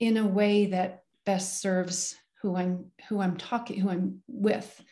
in 0.00 0.16
a 0.16 0.26
way 0.26 0.66
that 0.66 1.04
best 1.24 1.60
serves 1.60 2.16
who 2.40 2.56
I'm 2.56 2.86
who 3.08 3.20
I'm 3.20 3.36
talking 3.36 3.78
who 3.78 3.88
I'm 3.88 4.22
with 4.26 4.82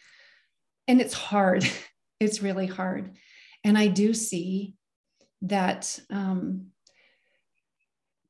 and 0.90 1.00
it's 1.00 1.14
hard. 1.14 1.64
It's 2.22 2.42
really 2.42 2.66
hard. 2.66 3.16
And 3.64 3.78
i 3.78 3.86
do 3.86 4.12
see 4.12 4.74
that 5.40 5.98
um, 6.10 6.66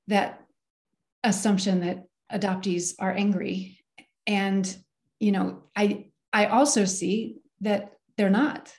that 0.07 0.45
assumption 1.25 1.81
that 1.81 2.05
adoptees 2.33 2.95
are 3.00 3.11
angry. 3.11 3.81
And 4.29 4.64
you 5.19 5.33
know 5.33 5.64
i 5.75 6.07
i 6.33 6.47
also 6.47 6.85
see 6.85 7.38
that 7.62 7.95
they're 8.17 8.38
not. 8.45 8.73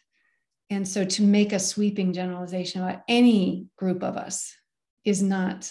And 0.69 0.87
so 0.87 1.03
to 1.03 1.23
make 1.23 1.51
a 1.51 1.59
sweeping 1.59 2.13
generalization 2.13 2.81
about 2.81 3.01
any 3.09 3.67
group 3.75 4.01
of 4.01 4.15
us 4.15 4.55
is 5.03 5.21
not 5.21 5.69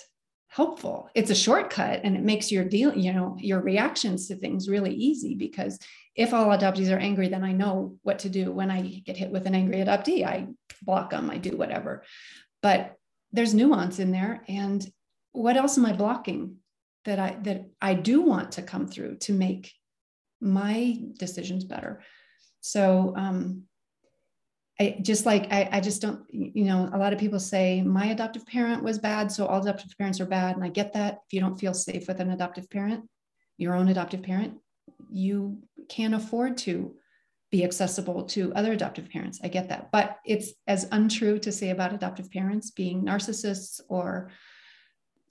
helpful. 0.49 1.09
It's 1.14 1.31
a 1.31 1.43
shortcut 1.47 2.00
and 2.05 2.14
it 2.14 2.25
makes 2.25 2.52
your 2.52 2.64
deal 2.64 2.93
you 2.95 3.14
know 3.14 3.37
your 3.38 3.62
reactions 3.62 4.29
to 4.29 4.37
things 4.37 4.69
really 4.69 4.95
easy 4.95 5.35
because 5.35 5.79
if 6.14 6.35
all 6.35 6.47
adoptees 6.47 6.95
are 6.95 6.99
angry 6.99 7.29
then 7.29 7.45
i 7.45 7.52
know 7.52 7.97
what 8.02 8.21
to 8.21 8.29
do. 8.29 8.52
When 8.52 8.71
i 8.71 8.83
get 8.83 9.17
hit 9.17 9.31
with 9.31 9.47
an 9.47 9.55
angry 9.55 9.76
adoptee 9.76 10.25
i 10.25 10.49
block 10.83 11.11
them 11.11 11.31
i 11.31 11.38
do 11.38 11.57
whatever. 11.57 12.05
But 12.62 12.97
there's 13.33 13.55
nuance 13.55 13.99
in 13.99 14.11
there. 14.11 14.43
And 14.49 14.87
what 15.33 15.57
else 15.57 15.79
am 15.79 15.87
i 15.87 15.93
blocking 15.93 16.57
that 17.05 17.19
i 17.19 17.37
that 17.43 17.67
i 17.81 17.95
do 17.95 18.23
want 18.23 18.52
to 18.52 18.62
come 18.62 18.87
through 18.87 19.17
to 19.19 19.33
make 19.33 19.73
my 20.40 20.99
decisions 21.19 21.64
better? 21.64 22.02
So 22.61 23.14
um 23.17 23.62
I 24.79 24.97
just 25.02 25.26
like 25.26 25.52
I, 25.52 25.69
I 25.73 25.81
just 25.81 26.02
don't 26.02 26.25
you 26.31 26.64
know 26.64 26.90
a 26.93 26.99
lot 26.99 27.12
of 27.12 27.19
people 27.19 27.38
say 27.38 27.83
my 27.83 28.07
adoptive 28.07 28.47
parent 28.47 28.83
was 28.83 28.99
bad 28.99 29.31
so 29.31 29.47
all 29.47 29.61
adoptive 29.61 29.97
parents 29.97 30.21
are 30.21 30.26
bad. 30.26 30.57
And 30.57 30.64
i 30.64 30.69
get 30.69 30.93
that. 30.95 31.21
If 31.26 31.33
you 31.33 31.40
don't 31.40 31.61
feel 31.61 31.75
safe 31.75 32.09
with 32.09 32.21
an 32.21 32.31
adoptive 32.31 32.69
parent 32.69 33.09
your 33.59 33.75
own 33.75 33.88
adoptive 33.88 34.23
parent 34.23 34.55
you 35.11 35.59
can't 35.88 36.14
afford 36.14 36.56
to 36.56 36.94
be 37.50 37.64
accessible 37.64 38.25
to 38.25 38.52
other 38.54 38.73
adoptive 38.73 39.11
parents 39.11 39.40
i 39.42 39.49
get 39.49 39.68
that 39.68 39.90
but 39.90 40.18
it's 40.25 40.52
as 40.66 40.88
untrue 40.92 41.38
to 41.38 41.50
say 41.50 41.70
about 41.70 41.92
adoptive 41.92 42.30
parents 42.30 42.70
being 42.70 43.02
narcissists 43.04 43.80
or 43.88 44.30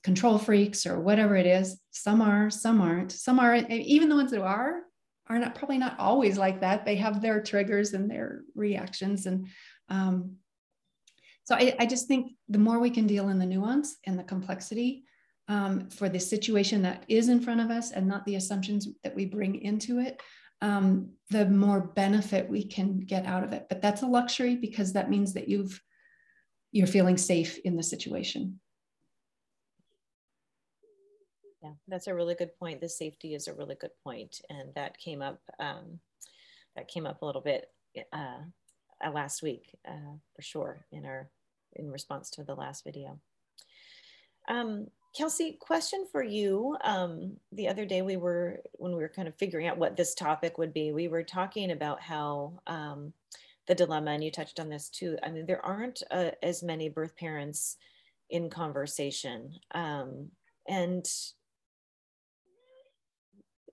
control 0.03 0.37
freaks 0.37 0.85
or 0.85 0.99
whatever 0.99 1.35
it 1.35 1.45
is 1.45 1.79
some 1.91 2.21
are 2.21 2.49
some 2.49 2.81
aren't 2.81 3.11
some 3.11 3.39
are 3.39 3.55
even 3.55 4.09
the 4.09 4.15
ones 4.15 4.31
that 4.31 4.41
are 4.41 4.81
are 5.29 5.39
not 5.39 5.55
probably 5.55 5.77
not 5.77 5.99
always 5.99 6.37
like 6.37 6.61
that. 6.61 6.85
They 6.85 6.95
have 6.95 7.21
their 7.21 7.41
triggers 7.41 7.93
and 7.93 8.09
their 8.09 8.41
reactions. 8.55 9.27
And 9.27 9.47
um, 9.87 10.37
so 11.43 11.55
I, 11.55 11.75
I, 11.79 11.85
just 11.85 12.07
think 12.07 12.33
the 12.47 12.57
more 12.57 12.79
we 12.79 12.89
can 12.89 13.07
deal 13.07 13.29
in 13.29 13.39
the 13.39 13.45
nuance 13.45 13.97
and 14.05 14.17
the 14.17 14.23
complexity 14.23 15.03
um, 15.49 15.89
for 15.89 16.07
the 16.07 16.19
situation 16.19 16.83
that 16.83 17.03
is 17.07 17.27
in 17.27 17.41
front 17.41 17.59
of 17.59 17.71
us 17.71 17.91
and 17.91 18.07
not 18.07 18.25
the 18.25 18.35
assumptions 18.35 18.87
that 19.03 19.15
we 19.15 19.25
bring 19.25 19.61
into 19.61 19.99
it, 19.99 20.21
um, 20.61 21.09
the 21.31 21.45
more 21.47 21.81
benefit 21.81 22.47
we 22.47 22.63
can 22.63 22.99
get 22.99 23.25
out 23.25 23.43
of 23.43 23.51
it. 23.51 23.65
But 23.67 23.81
that's 23.81 24.03
a 24.03 24.07
luxury 24.07 24.55
because 24.55 24.93
that 24.93 25.09
means 25.09 25.33
that 25.33 25.49
you've 25.49 25.81
you're 26.71 26.87
feeling 26.87 27.17
safe 27.17 27.57
in 27.65 27.75
the 27.75 27.81
situation. 27.81 28.59
Yeah, 31.63 31.71
that's 31.87 32.05
a 32.05 32.13
really 32.13 32.35
good 32.35 32.55
point. 32.59 32.79
The 32.79 32.87
safety 32.87 33.33
is 33.33 33.47
a 33.47 33.53
really 33.53 33.75
good 33.75 33.91
point, 34.03 34.39
and 34.49 34.69
that 34.75 34.99
came 34.99 35.23
up. 35.23 35.41
Um, 35.59 35.99
that 36.75 36.87
came 36.87 37.07
up 37.07 37.21
a 37.21 37.25
little 37.25 37.41
bit 37.41 37.65
uh, 38.13 38.43
uh, 39.03 39.11
last 39.11 39.41
week 39.41 39.75
uh, 39.87 40.13
for 40.35 40.41
sure 40.41 40.85
in 40.91 41.05
our 41.05 41.29
in 41.75 41.91
response 41.91 42.29
to 42.31 42.43
the 42.43 42.55
last 42.55 42.83
video. 42.83 43.19
Um, 44.47 44.87
Kelsey, 45.15 45.57
question 45.59 46.05
for 46.11 46.23
you. 46.23 46.77
Um, 46.83 47.37
the 47.51 47.67
other 47.67 47.85
day 47.85 48.01
we 48.01 48.15
were 48.17 48.61
when 48.73 48.91
we 48.91 48.99
were 48.99 49.09
kind 49.09 49.27
of 49.27 49.35
figuring 49.35 49.67
out 49.67 49.77
what 49.77 49.97
this 49.97 50.13
topic 50.13 50.57
would 50.57 50.73
be. 50.73 50.91
We 50.91 51.07
were 51.07 51.23
talking 51.23 51.71
about 51.71 52.01
how 52.01 52.59
um, 52.67 53.13
the 53.67 53.75
dilemma, 53.75 54.11
and 54.11 54.23
you 54.23 54.31
touched 54.31 54.59
on 54.59 54.69
this 54.69 54.89
too. 54.89 55.17
I 55.23 55.29
mean, 55.29 55.45
there 55.45 55.65
aren't 55.65 56.03
uh, 56.11 56.31
as 56.43 56.61
many 56.61 56.89
birth 56.89 57.15
parents 57.15 57.77
in 58.29 58.49
conversation, 58.49 59.53
um, 59.71 60.29
and 60.67 61.05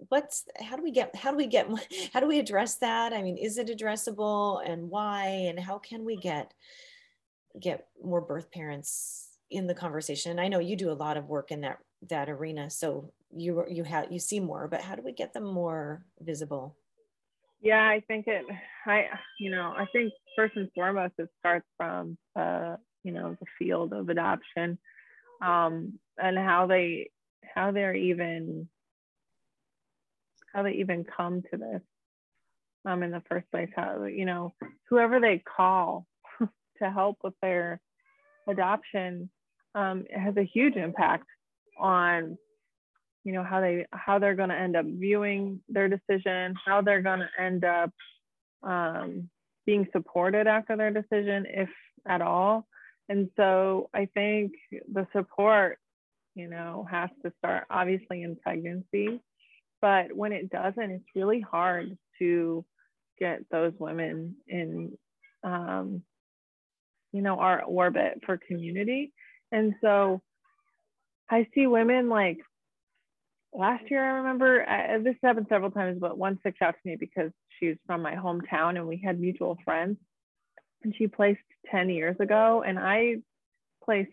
what's 0.08 0.44
how 0.60 0.76
do 0.76 0.82
we 0.82 0.90
get 0.90 1.14
how 1.14 1.30
do 1.30 1.36
we 1.36 1.46
get 1.46 1.68
how 2.12 2.20
do 2.20 2.26
we 2.26 2.38
address 2.38 2.76
that 2.76 3.12
i 3.12 3.22
mean 3.22 3.36
is 3.36 3.58
it 3.58 3.68
addressable 3.68 4.60
and 4.68 4.90
why 4.90 5.26
and 5.48 5.58
how 5.58 5.78
can 5.78 6.04
we 6.04 6.16
get 6.16 6.52
get 7.58 7.86
more 8.02 8.20
birth 8.20 8.50
parents 8.50 9.25
in 9.50 9.66
the 9.66 9.74
conversation 9.74 10.38
i 10.38 10.48
know 10.48 10.58
you 10.58 10.76
do 10.76 10.90
a 10.90 10.92
lot 10.92 11.16
of 11.16 11.28
work 11.28 11.50
in 11.50 11.60
that 11.60 11.78
that 12.08 12.28
arena 12.28 12.68
so 12.70 13.12
you 13.34 13.64
you 13.68 13.84
have 13.84 14.10
you 14.10 14.18
see 14.18 14.40
more 14.40 14.68
but 14.68 14.80
how 14.80 14.94
do 14.94 15.02
we 15.02 15.12
get 15.12 15.32
them 15.32 15.44
more 15.44 16.04
visible 16.20 16.76
yeah 17.60 17.82
i 17.82 18.02
think 18.08 18.26
it 18.26 18.44
i 18.86 19.04
you 19.38 19.50
know 19.50 19.72
i 19.76 19.86
think 19.92 20.12
first 20.36 20.56
and 20.56 20.70
foremost 20.74 21.14
it 21.18 21.28
starts 21.38 21.66
from 21.76 22.16
uh 22.36 22.76
you 23.02 23.12
know 23.12 23.36
the 23.40 23.46
field 23.58 23.92
of 23.92 24.08
adoption 24.08 24.78
um 25.42 25.98
and 26.18 26.38
how 26.38 26.66
they 26.66 27.10
how 27.54 27.70
they're 27.70 27.94
even 27.94 28.68
how 30.52 30.62
they 30.62 30.72
even 30.72 31.04
come 31.04 31.42
to 31.50 31.58
this 31.58 31.82
um, 32.86 33.02
in 33.02 33.10
the 33.10 33.22
first 33.28 33.50
place. 33.50 33.68
How, 33.76 34.04
you 34.04 34.24
know, 34.24 34.54
whoever 34.88 35.20
they 35.20 35.38
call 35.56 36.06
to 36.40 36.90
help 36.90 37.18
with 37.22 37.34
their 37.42 37.80
adoption 38.48 39.28
um, 39.76 40.04
has 40.10 40.36
a 40.36 40.42
huge 40.42 40.74
impact 40.76 41.26
on 41.78 42.36
you 43.24 43.32
know 43.32 43.44
how 43.44 43.60
they 43.60 43.86
how 43.92 44.18
they're 44.18 44.34
going 44.34 44.48
to 44.48 44.58
end 44.58 44.76
up 44.76 44.86
viewing 44.86 45.60
their 45.68 45.88
decision 45.88 46.54
how 46.64 46.80
they're 46.80 47.02
going 47.02 47.20
to 47.20 47.42
end 47.42 47.64
up 47.64 47.90
um, 48.62 49.28
being 49.66 49.86
supported 49.92 50.46
after 50.46 50.76
their 50.76 50.90
decision 50.90 51.44
if 51.48 51.68
at 52.08 52.22
all 52.22 52.66
and 53.08 53.28
so 53.36 53.90
i 53.94 54.08
think 54.14 54.52
the 54.92 55.06
support 55.14 55.78
you 56.34 56.48
know 56.48 56.86
has 56.90 57.10
to 57.24 57.32
start 57.38 57.64
obviously 57.70 58.22
in 58.22 58.36
pregnancy 58.36 59.20
but 59.80 60.14
when 60.14 60.32
it 60.32 60.50
doesn't, 60.50 60.90
it's 60.90 61.04
really 61.14 61.40
hard 61.40 61.96
to 62.18 62.64
get 63.18 63.40
those 63.50 63.72
women 63.78 64.36
in, 64.48 64.96
um, 65.44 66.02
you 67.12 67.22
know, 67.22 67.38
our 67.38 67.62
orbit 67.62 68.20
for 68.24 68.38
community. 68.38 69.12
And 69.52 69.74
so 69.80 70.20
I 71.30 71.46
see 71.54 71.66
women 71.66 72.08
like 72.08 72.38
last 73.52 73.84
year, 73.90 74.04
I 74.04 74.18
remember 74.18 74.68
uh, 74.68 74.98
this 75.02 75.16
happened 75.22 75.46
several 75.48 75.70
times, 75.70 75.98
but 76.00 76.18
one 76.18 76.38
sticks 76.40 76.60
out 76.62 76.74
to 76.74 76.88
me 76.88 76.96
because 76.96 77.30
she's 77.58 77.76
from 77.86 78.02
my 78.02 78.14
hometown 78.14 78.76
and 78.76 78.86
we 78.86 79.00
had 79.02 79.20
mutual 79.20 79.56
friends. 79.64 79.96
And 80.84 80.94
she 80.96 81.08
placed 81.08 81.40
10 81.70 81.90
years 81.90 82.16
ago, 82.20 82.62
and 82.64 82.78
I 82.78 83.16
placed 83.84 84.12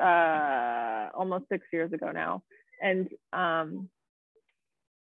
uh, 0.00 1.08
almost 1.14 1.44
six 1.50 1.66
years 1.72 1.92
ago 1.92 2.10
now. 2.12 2.42
And 2.80 3.08
um, 3.32 3.88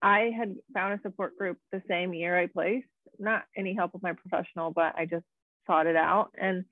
I 0.01 0.31
had 0.37 0.55
found 0.73 0.93
a 0.93 1.01
support 1.01 1.37
group 1.37 1.57
the 1.71 1.81
same 1.89 2.13
year 2.13 2.37
I 2.37 2.47
placed, 2.47 2.87
not 3.19 3.43
any 3.57 3.73
help 3.73 3.93
with 3.93 4.03
my 4.03 4.13
professional, 4.13 4.71
but 4.71 4.93
I 4.95 5.05
just 5.05 5.25
sought 5.67 5.87
it 5.87 5.95
out. 5.95 6.29
And, 6.39 6.65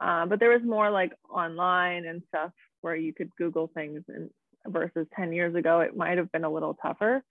uh, 0.00 0.26
but 0.26 0.40
there 0.40 0.50
was 0.50 0.62
more 0.64 0.90
like 0.90 1.12
online 1.28 2.06
and 2.06 2.22
stuff 2.28 2.52
where 2.80 2.96
you 2.96 3.12
could 3.12 3.30
Google 3.36 3.70
things 3.74 4.02
and 4.08 4.30
versus 4.66 5.06
10 5.16 5.32
years 5.32 5.54
ago, 5.54 5.80
it 5.80 5.96
might 5.96 6.18
have 6.18 6.30
been 6.32 6.44
a 6.44 6.52
little 6.52 6.74
tougher. 6.74 7.24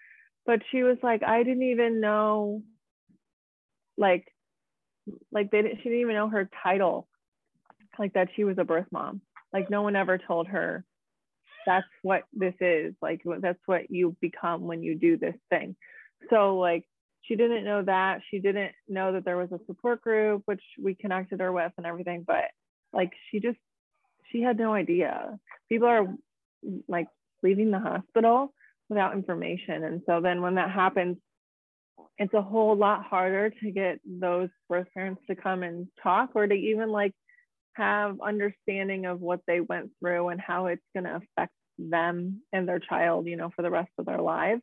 But 0.46 0.62
she 0.72 0.84
was 0.84 0.98
like, 1.04 1.24
I 1.24 1.44
didn't 1.44 1.64
even 1.64 2.00
know, 2.00 2.64
like, 3.98 4.26
like 5.32 5.52
they 5.52 5.62
didn't, 5.62 5.78
she 5.78 5.84
didn't 5.84 6.02
even 6.02 6.16
know 6.16 6.30
her 6.30 6.50
title, 6.64 7.08
like 8.00 8.14
that 8.14 8.30
she 8.36 8.44
was 8.44 8.58
a 8.58 8.64
birth 8.64 8.88
mom. 8.92 9.22
Like 9.54 9.70
no 9.70 9.82
one 9.82 9.96
ever 9.96 10.18
told 10.18 10.48
her 10.48 10.86
that's 11.68 11.86
what 12.02 12.24
this 12.34 12.54
is 12.62 12.96
like 13.02 13.22
that's 13.42 13.60
what 13.66 13.92
you 13.92 14.16
become 14.22 14.62
when 14.62 14.82
you 14.82 14.96
do 14.96 15.18
this 15.18 15.36
thing 15.50 15.76
so 16.30 16.58
like 16.58 16.86
she 17.28 17.36
didn't 17.36 17.66
know 17.66 17.84
that. 17.84 18.22
She 18.30 18.40
didn't 18.40 18.72
know 18.88 19.14
that 19.14 19.26
there 19.26 19.38
was 19.38 19.52
a 19.52 19.60
support 19.66 20.02
group 20.02 20.44
which 20.46 20.62
we 20.82 20.96
connected 20.96 21.40
her 21.40 21.52
with 21.52 21.72
and 21.78 21.86
everything 21.86 22.24
but 22.26 22.46
like 22.94 23.12
she 23.30 23.40
just 23.40 23.58
she 24.32 24.42
had 24.42 24.58
no 24.58 24.74
idea. 24.74 25.38
People 25.70 25.88
are 25.88 26.08
like 26.88 27.08
leaving 27.44 27.72
the 27.72 27.80
hospital 27.80 28.54
without 28.90 29.14
information. 29.14 29.84
And 29.84 30.02
so 30.06 30.22
then 30.22 30.42
when 30.42 30.56
that 30.56 30.72
happens 30.72 31.18
it's 32.18 32.34
a 32.34 32.42
whole 32.42 32.76
lot 32.76 33.04
harder 33.04 33.50
to 33.50 33.72
get 33.72 34.00
those 34.06 34.50
birth 34.70 34.88
parents 34.94 35.22
to 35.28 35.36
come 35.36 35.64
and 35.64 35.88
talk 36.02 36.32
or 36.34 36.48
to 36.48 36.54
even 36.54 36.92
like 36.92 37.14
have 37.74 38.20
understanding 38.22 39.06
of 39.06 39.22
what 39.22 39.42
they 39.46 39.62
went 39.62 39.92
through 40.00 40.30
and 40.30 40.42
how 40.42 40.66
it's 40.68 40.82
going 40.96 41.04
to 41.04 41.16
affect 41.16 41.54
them 41.78 42.42
and 42.52 42.68
their 42.68 42.80
child, 42.80 43.28
you 43.28 43.38
know, 43.38 43.52
for 43.56 43.62
the 43.62 43.70
rest 43.70 43.92
of 44.00 44.06
their 44.06 44.22
lives. 44.22 44.62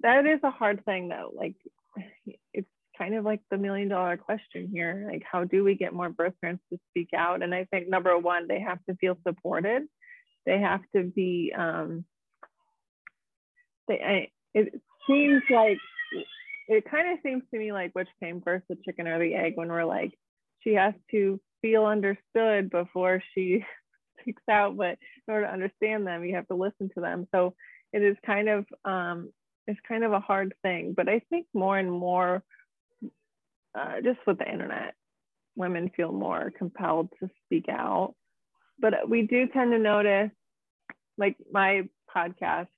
That 0.00 0.26
is 0.26 0.40
a 0.42 0.50
hard 0.50 0.84
thing 0.84 1.08
though. 1.08 1.32
Like 1.34 1.56
it's 2.52 2.68
kind 2.96 3.14
of 3.14 3.24
like 3.24 3.40
the 3.50 3.58
million 3.58 3.88
dollar 3.88 4.16
question 4.16 4.68
here. 4.72 5.08
Like 5.10 5.22
how 5.30 5.44
do 5.44 5.64
we 5.64 5.74
get 5.74 5.92
more 5.92 6.08
birth 6.08 6.34
parents 6.40 6.64
to 6.72 6.78
speak 6.90 7.10
out? 7.16 7.42
And 7.42 7.54
I 7.54 7.64
think 7.64 7.88
number 7.88 8.16
one, 8.18 8.48
they 8.48 8.60
have 8.60 8.78
to 8.88 8.96
feel 8.96 9.18
supported. 9.26 9.82
They 10.44 10.60
have 10.60 10.80
to 10.94 11.02
be 11.02 11.52
um 11.56 12.04
they 13.88 14.00
I, 14.00 14.28
it 14.54 14.80
seems 15.06 15.42
like 15.50 15.78
it 16.68 16.90
kind 16.90 17.12
of 17.12 17.18
seems 17.22 17.42
to 17.52 17.58
me 17.58 17.72
like 17.72 17.92
which 17.92 18.08
came 18.22 18.40
first, 18.40 18.64
the 18.68 18.76
chicken 18.84 19.06
or 19.06 19.18
the 19.18 19.34
egg, 19.34 19.52
when 19.56 19.68
we're 19.68 19.84
like, 19.84 20.18
she 20.60 20.74
has 20.74 20.94
to 21.12 21.40
feel 21.62 21.84
understood 21.84 22.70
before 22.70 23.22
she 23.34 23.64
speaks 24.20 24.42
out. 24.50 24.76
But 24.76 24.98
in 25.28 25.34
order 25.34 25.46
to 25.46 25.52
understand 25.52 26.06
them, 26.06 26.24
you 26.24 26.34
have 26.34 26.48
to 26.48 26.54
listen 26.54 26.90
to 26.94 27.00
them. 27.00 27.28
So 27.32 27.54
it 27.92 28.02
is 28.02 28.16
kind 28.24 28.48
of 28.48 28.66
um, 28.84 29.30
it's 29.66 29.80
kind 29.88 30.04
of 30.04 30.12
a 30.12 30.20
hard 30.20 30.54
thing. 30.62 30.94
But 30.96 31.08
I 31.08 31.20
think 31.30 31.46
more 31.54 31.78
and 31.78 31.90
more, 31.90 32.42
uh, 33.78 34.00
just 34.02 34.18
with 34.26 34.38
the 34.38 34.50
internet, 34.50 34.94
women 35.56 35.90
feel 35.96 36.12
more 36.12 36.52
compelled 36.56 37.08
to 37.20 37.28
speak 37.44 37.68
out. 37.68 38.14
But 38.78 39.08
we 39.08 39.22
do 39.22 39.48
tend 39.48 39.72
to 39.72 39.78
notice, 39.78 40.30
like 41.18 41.36
my 41.50 41.88
podcast 42.14 42.68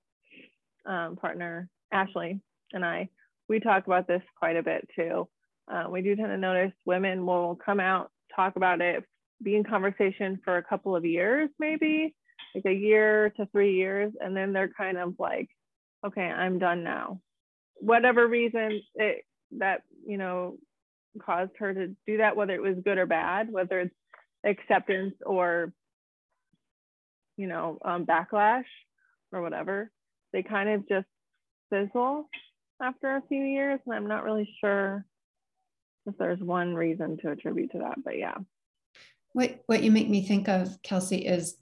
um, 0.86 1.16
partner 1.16 1.68
Ashley 1.92 2.40
and 2.72 2.84
I, 2.84 3.08
we 3.48 3.60
talk 3.60 3.86
about 3.86 4.06
this 4.06 4.22
quite 4.38 4.56
a 4.56 4.62
bit 4.62 4.88
too. 4.94 5.28
Uh, 5.70 5.84
we 5.90 6.02
do 6.02 6.16
tend 6.16 6.28
to 6.28 6.36
notice 6.36 6.72
women 6.84 7.26
will 7.26 7.56
come 7.56 7.80
out, 7.80 8.10
talk 8.34 8.56
about 8.56 8.80
it, 8.80 9.04
be 9.42 9.56
in 9.56 9.64
conversation 9.64 10.40
for 10.44 10.56
a 10.56 10.62
couple 10.62 10.96
of 10.96 11.04
years, 11.04 11.50
maybe 11.58 12.14
like 12.54 12.64
a 12.66 12.72
year 12.72 13.30
to 13.36 13.46
three 13.52 13.74
years, 13.74 14.12
and 14.20 14.36
then 14.36 14.52
they're 14.52 14.72
kind 14.76 14.98
of 14.98 15.14
like, 15.18 15.48
okay, 16.06 16.22
I'm 16.22 16.58
done 16.58 16.84
now. 16.84 17.20
Whatever 17.76 18.26
reason 18.26 18.82
it, 18.94 19.24
that, 19.58 19.82
you 20.06 20.18
know, 20.18 20.56
caused 21.22 21.52
her 21.58 21.72
to 21.72 21.88
do 22.06 22.18
that, 22.18 22.36
whether 22.36 22.54
it 22.54 22.62
was 22.62 22.76
good 22.84 22.98
or 22.98 23.06
bad, 23.06 23.50
whether 23.50 23.80
it's 23.80 23.94
acceptance 24.44 25.14
or, 25.24 25.72
you 27.36 27.46
know, 27.46 27.78
um, 27.84 28.04
backlash 28.04 28.64
or 29.32 29.42
whatever, 29.42 29.90
they 30.32 30.42
kind 30.42 30.68
of 30.68 30.88
just 30.88 31.06
fizzle 31.70 32.28
after 32.80 33.16
a 33.16 33.22
few 33.28 33.42
years. 33.42 33.80
And 33.86 33.94
I'm 33.94 34.06
not 34.06 34.24
really 34.24 34.48
sure 34.60 35.04
if 36.06 36.16
there's 36.18 36.40
one 36.40 36.74
reason 36.74 37.18
to 37.18 37.30
attribute 37.30 37.72
to 37.72 37.78
that, 37.78 38.02
but 38.04 38.16
yeah. 38.18 38.36
What, 39.32 39.62
what 39.66 39.82
you 39.82 39.90
make 39.90 40.08
me 40.08 40.26
think 40.26 40.48
of, 40.48 40.80
Kelsey, 40.82 41.26
is 41.26 41.56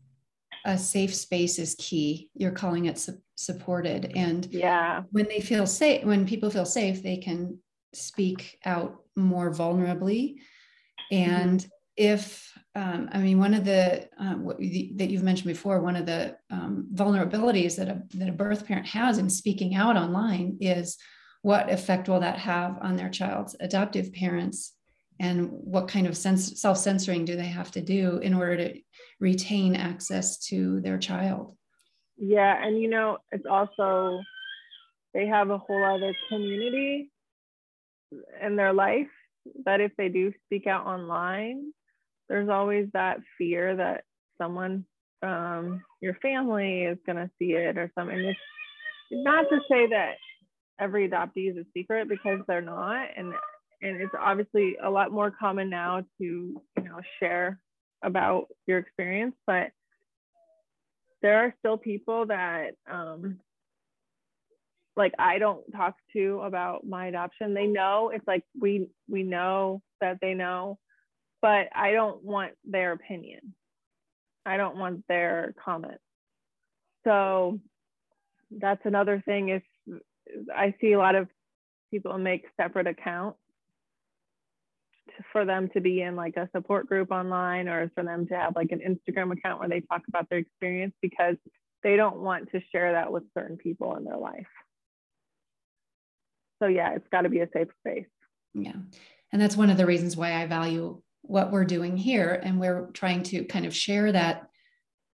a 0.66 0.76
safe 0.76 1.14
space 1.14 1.58
is 1.58 1.76
key. 1.78 2.28
You're 2.34 2.50
calling 2.50 2.86
it 2.86 2.98
su- 2.98 3.22
supported. 3.36 4.12
And 4.16 4.46
yeah, 4.50 5.02
when 5.12 5.26
they 5.28 5.40
feel 5.40 5.66
safe, 5.66 6.04
when 6.04 6.26
people 6.26 6.50
feel 6.50 6.66
safe, 6.66 7.02
they 7.02 7.16
can 7.16 7.58
speak 7.94 8.58
out 8.64 8.96
more 9.14 9.50
vulnerably. 9.50 10.38
And 11.12 11.60
mm-hmm. 11.60 11.68
if, 11.96 12.52
um, 12.74 13.08
I 13.12 13.18
mean, 13.18 13.38
one 13.38 13.54
of 13.54 13.64
the, 13.64 14.08
um, 14.18 14.44
what 14.44 14.60
you, 14.60 14.96
that 14.96 15.08
you've 15.08 15.22
mentioned 15.22 15.46
before, 15.46 15.80
one 15.80 15.96
of 15.96 16.04
the 16.04 16.36
um, 16.50 16.88
vulnerabilities 16.92 17.76
that 17.76 17.88
a, 17.88 18.02
that 18.14 18.28
a 18.28 18.32
birth 18.32 18.66
parent 18.66 18.86
has 18.88 19.18
in 19.18 19.30
speaking 19.30 19.76
out 19.76 19.96
online 19.96 20.58
is 20.60 20.98
what 21.42 21.70
effect 21.70 22.08
will 22.08 22.20
that 22.20 22.38
have 22.38 22.76
on 22.82 22.96
their 22.96 23.08
child's 23.08 23.54
adoptive 23.60 24.12
parents 24.12 24.72
and 25.20 25.48
what 25.48 25.86
kind 25.86 26.08
of 26.08 26.16
sense, 26.16 26.60
self-censoring 26.60 27.24
do 27.24 27.36
they 27.36 27.46
have 27.46 27.70
to 27.70 27.80
do 27.80 28.18
in 28.18 28.34
order 28.34 28.56
to 28.56 28.80
retain 29.20 29.74
access 29.74 30.38
to 30.46 30.80
their 30.80 30.98
child. 30.98 31.56
Yeah 32.18 32.64
and 32.64 32.80
you 32.80 32.88
know 32.88 33.18
it's 33.30 33.46
also 33.50 34.20
they 35.12 35.26
have 35.26 35.50
a 35.50 35.58
whole 35.58 35.84
other 35.84 36.14
community 36.28 37.10
in 38.42 38.56
their 38.56 38.72
life 38.72 39.08
that 39.64 39.80
if 39.80 39.92
they 39.96 40.08
do 40.08 40.32
speak 40.46 40.66
out 40.66 40.86
online 40.86 41.72
there's 42.28 42.48
always 42.48 42.88
that 42.92 43.18
fear 43.38 43.76
that 43.76 44.04
someone 44.38 44.84
from 45.20 45.82
your 46.00 46.14
family 46.14 46.82
is 46.82 46.98
going 47.06 47.16
to 47.16 47.30
see 47.38 47.52
it 47.52 47.78
or 47.78 47.90
something. 47.94 48.18
It's 48.18 48.38
not 49.10 49.46
to 49.50 49.58
say 49.70 49.86
that 49.88 50.14
every 50.80 51.08
adoptee 51.08 51.50
is 51.50 51.56
a 51.56 51.64
secret 51.74 52.08
because 52.08 52.40
they're 52.46 52.60
not. 52.60 53.08
And 53.16 53.32
and 53.82 54.00
it's 54.00 54.14
obviously 54.18 54.76
a 54.82 54.88
lot 54.88 55.12
more 55.12 55.30
common 55.30 55.68
now 55.68 56.00
to 56.00 56.04
you 56.24 56.62
know 56.76 57.00
share 57.20 57.60
about 58.02 58.46
your 58.66 58.78
experience 58.78 59.34
but 59.46 59.70
there 61.22 61.38
are 61.38 61.54
still 61.60 61.76
people 61.76 62.26
that 62.26 62.74
um 62.90 63.38
like 64.96 65.12
I 65.18 65.38
don't 65.38 65.62
talk 65.72 65.94
to 66.14 66.40
about 66.42 66.86
my 66.86 67.08
adoption. 67.08 67.54
They 67.54 67.66
know 67.66 68.10
it's 68.14 68.26
like 68.26 68.42
we 68.58 68.88
we 69.08 69.22
know 69.22 69.82
that 70.00 70.18
they 70.20 70.34
know, 70.34 70.78
but 71.42 71.68
I 71.74 71.92
don't 71.92 72.22
want 72.24 72.52
their 72.64 72.92
opinion. 72.92 73.54
I 74.46 74.56
don't 74.56 74.76
want 74.76 75.04
their 75.08 75.54
comment. 75.62 76.00
So 77.04 77.60
that's 78.50 78.80
another 78.84 79.22
thing 79.24 79.50
is 79.50 79.62
I 80.54 80.74
see 80.80 80.92
a 80.92 80.98
lot 80.98 81.14
of 81.14 81.28
people 81.90 82.16
make 82.18 82.46
separate 82.56 82.86
accounts 82.86 83.38
for 85.32 85.44
them 85.44 85.68
to 85.70 85.80
be 85.80 86.02
in 86.02 86.16
like 86.16 86.36
a 86.36 86.48
support 86.54 86.86
group 86.86 87.10
online 87.10 87.68
or 87.68 87.90
for 87.94 88.04
them 88.04 88.26
to 88.28 88.34
have 88.34 88.56
like 88.56 88.72
an 88.72 88.80
Instagram 88.80 89.32
account 89.32 89.60
where 89.60 89.68
they 89.68 89.80
talk 89.80 90.02
about 90.08 90.28
their 90.28 90.38
experience 90.38 90.94
because 91.00 91.36
they 91.82 91.96
don't 91.96 92.18
want 92.18 92.50
to 92.52 92.60
share 92.72 92.92
that 92.92 93.12
with 93.12 93.24
certain 93.36 93.56
people 93.56 93.96
in 93.96 94.04
their 94.04 94.16
life. 94.16 94.46
So 96.60 96.68
yeah, 96.68 96.94
it's 96.94 97.08
got 97.12 97.22
to 97.22 97.28
be 97.28 97.40
a 97.40 97.48
safe 97.52 97.68
space. 97.80 98.06
Yeah. 98.54 98.76
And 99.32 99.42
that's 99.42 99.56
one 99.56 99.70
of 99.70 99.76
the 99.76 99.86
reasons 99.86 100.16
why 100.16 100.40
I 100.40 100.46
value 100.46 101.02
what 101.22 101.50
we're 101.50 101.64
doing 101.64 101.96
here 101.96 102.40
and 102.42 102.60
we're 102.60 102.86
trying 102.92 103.22
to 103.24 103.44
kind 103.44 103.66
of 103.66 103.74
share 103.74 104.12
that 104.12 104.48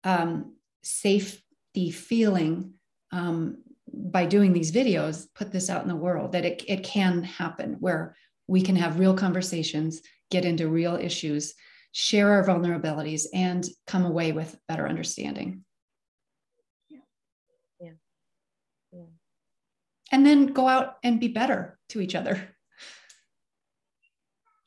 um, 0.04 0.54
safety 0.82 1.90
feeling 1.90 2.74
um, 3.12 3.58
by 3.92 4.26
doing 4.26 4.52
these 4.52 4.72
videos, 4.72 5.26
put 5.34 5.52
this 5.52 5.68
out 5.68 5.82
in 5.82 5.88
the 5.88 5.96
world 5.96 6.32
that 6.32 6.44
it, 6.44 6.62
it 6.66 6.84
can 6.84 7.22
happen 7.22 7.76
where 7.80 8.16
we 8.46 8.62
can 8.62 8.76
have 8.76 8.98
real 8.98 9.14
conversations, 9.14 10.02
get 10.30 10.44
into 10.44 10.68
real 10.68 10.96
issues, 10.96 11.54
share 11.92 12.30
our 12.32 12.44
vulnerabilities, 12.44 13.24
and 13.32 13.64
come 13.86 14.04
away 14.04 14.32
with 14.32 14.58
better 14.68 14.88
understanding. 14.88 15.64
Yeah. 16.88 16.98
Yeah. 17.80 17.90
yeah. 18.92 19.04
And 20.12 20.24
then 20.24 20.46
go 20.48 20.68
out 20.68 20.96
and 21.02 21.18
be 21.18 21.28
better 21.28 21.78
to 21.90 22.00
each 22.00 22.14
other. 22.14 22.40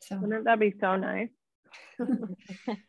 So 0.01 0.17
wouldn't 0.17 0.45
that 0.45 0.59
be 0.59 0.73
so 0.81 0.95
nice? 0.95 1.29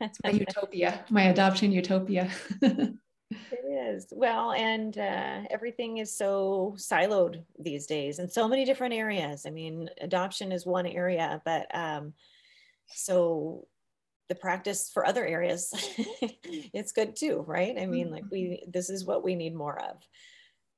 it's 0.01 0.19
my 0.25 0.31
utopia, 0.31 1.05
my 1.11 1.25
adoption 1.25 1.71
utopia. 1.71 2.31
It 3.31 3.65
is. 3.65 4.07
Well, 4.11 4.53
and 4.53 4.97
uh, 4.99 5.43
everything 5.51 5.99
is 5.99 6.17
so 6.17 6.75
siloed 6.77 7.43
these 7.59 7.87
days 7.87 8.19
in 8.19 8.29
so 8.29 8.49
many 8.49 8.65
different 8.65 8.95
areas. 8.95 9.47
I 9.47 9.51
mean, 9.51 9.89
adoption 10.01 10.51
is 10.51 10.67
one 10.67 10.87
area, 10.87 11.41
but 11.45 11.67
um, 11.75 12.13
so 12.89 13.67
the 14.29 14.35
practice 14.35 14.91
for 14.93 15.07
other 15.07 15.25
areas, 15.25 15.73
it's 16.73 16.93
good 16.93 17.17
too, 17.17 17.45
right? 17.47 17.77
I 17.79 17.87
mean, 17.87 18.11
like 18.11 18.25
we, 18.31 18.43
mm-hmm. 18.43 18.71
this 18.71 18.91
is 18.91 19.05
what 19.05 19.25
we 19.25 19.35
need 19.35 19.55
more 19.55 19.81
of 19.81 19.97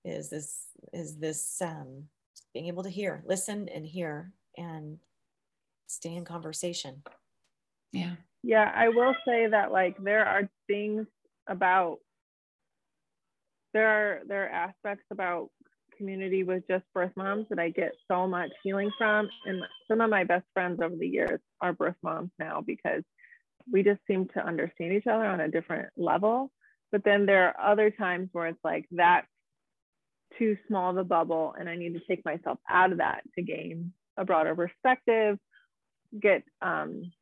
is 0.05 0.31
this, 0.31 0.67
is 0.93 1.17
this 1.19 1.61
um, 1.63 2.05
being 2.53 2.67
able 2.67 2.83
to 2.83 2.91
hear, 2.91 3.23
listen 3.27 3.69
and 3.69 3.87
hear 3.87 4.33
and 4.59 4.99
stay 5.87 6.15
in 6.15 6.25
conversation. 6.25 7.03
Yeah. 7.93 8.15
Yeah. 8.43 8.71
I 8.75 8.89
will 8.89 9.15
say 9.27 9.47
that 9.47 9.71
like 9.73 10.03
there 10.03 10.25
are 10.25 10.49
things 10.67 11.07
about 11.47 11.99
there 13.73 13.89
are 13.89 14.21
there 14.27 14.45
are 14.45 14.49
aspects 14.49 15.05
about 15.11 15.49
community 15.97 16.43
with 16.43 16.65
just 16.69 16.85
birth 16.95 17.13
moms 17.17 17.47
that 17.51 17.59
I 17.59 17.71
get 17.71 17.93
so 18.09 18.27
much 18.27 18.51
healing 18.63 18.91
from. 18.99 19.29
And 19.47 19.63
some 19.89 20.01
of 20.01 20.11
my 20.11 20.25
best 20.25 20.45
friends 20.53 20.81
over 20.83 20.97
the 20.97 21.07
years 21.07 21.41
are 21.61 21.73
birth 21.73 21.97
moms 22.03 22.31
now 22.39 22.63
because 22.67 23.03
we 23.71 23.83
just 23.83 24.01
seem 24.07 24.29
to 24.35 24.45
understand 24.45 24.93
each 24.93 25.07
other 25.07 25.25
on 25.25 25.41
a 25.41 25.49
different 25.49 25.91
level. 25.97 26.51
But 26.91 27.05
then 27.05 27.27
there 27.27 27.49
are 27.49 27.73
other 27.73 27.91
times 27.91 28.29
where 28.33 28.49
it's 28.49 28.65
like 28.65 28.87
that's 28.91 29.27
too 30.39 30.57
small 30.67 30.91
of 30.91 30.97
a 30.97 31.05
bubble 31.05 31.55
and 31.59 31.69
I 31.69 31.77
need 31.77 31.95
to 31.95 32.01
take 32.09 32.25
myself 32.25 32.59
out 32.69 32.93
of 32.93 32.99
that 32.99 33.23
to 33.37 33.43
gain 33.43 33.93
a 34.17 34.25
broader 34.25 34.55
perspective, 34.55 35.39
get 36.21 36.43
um, 36.61 37.13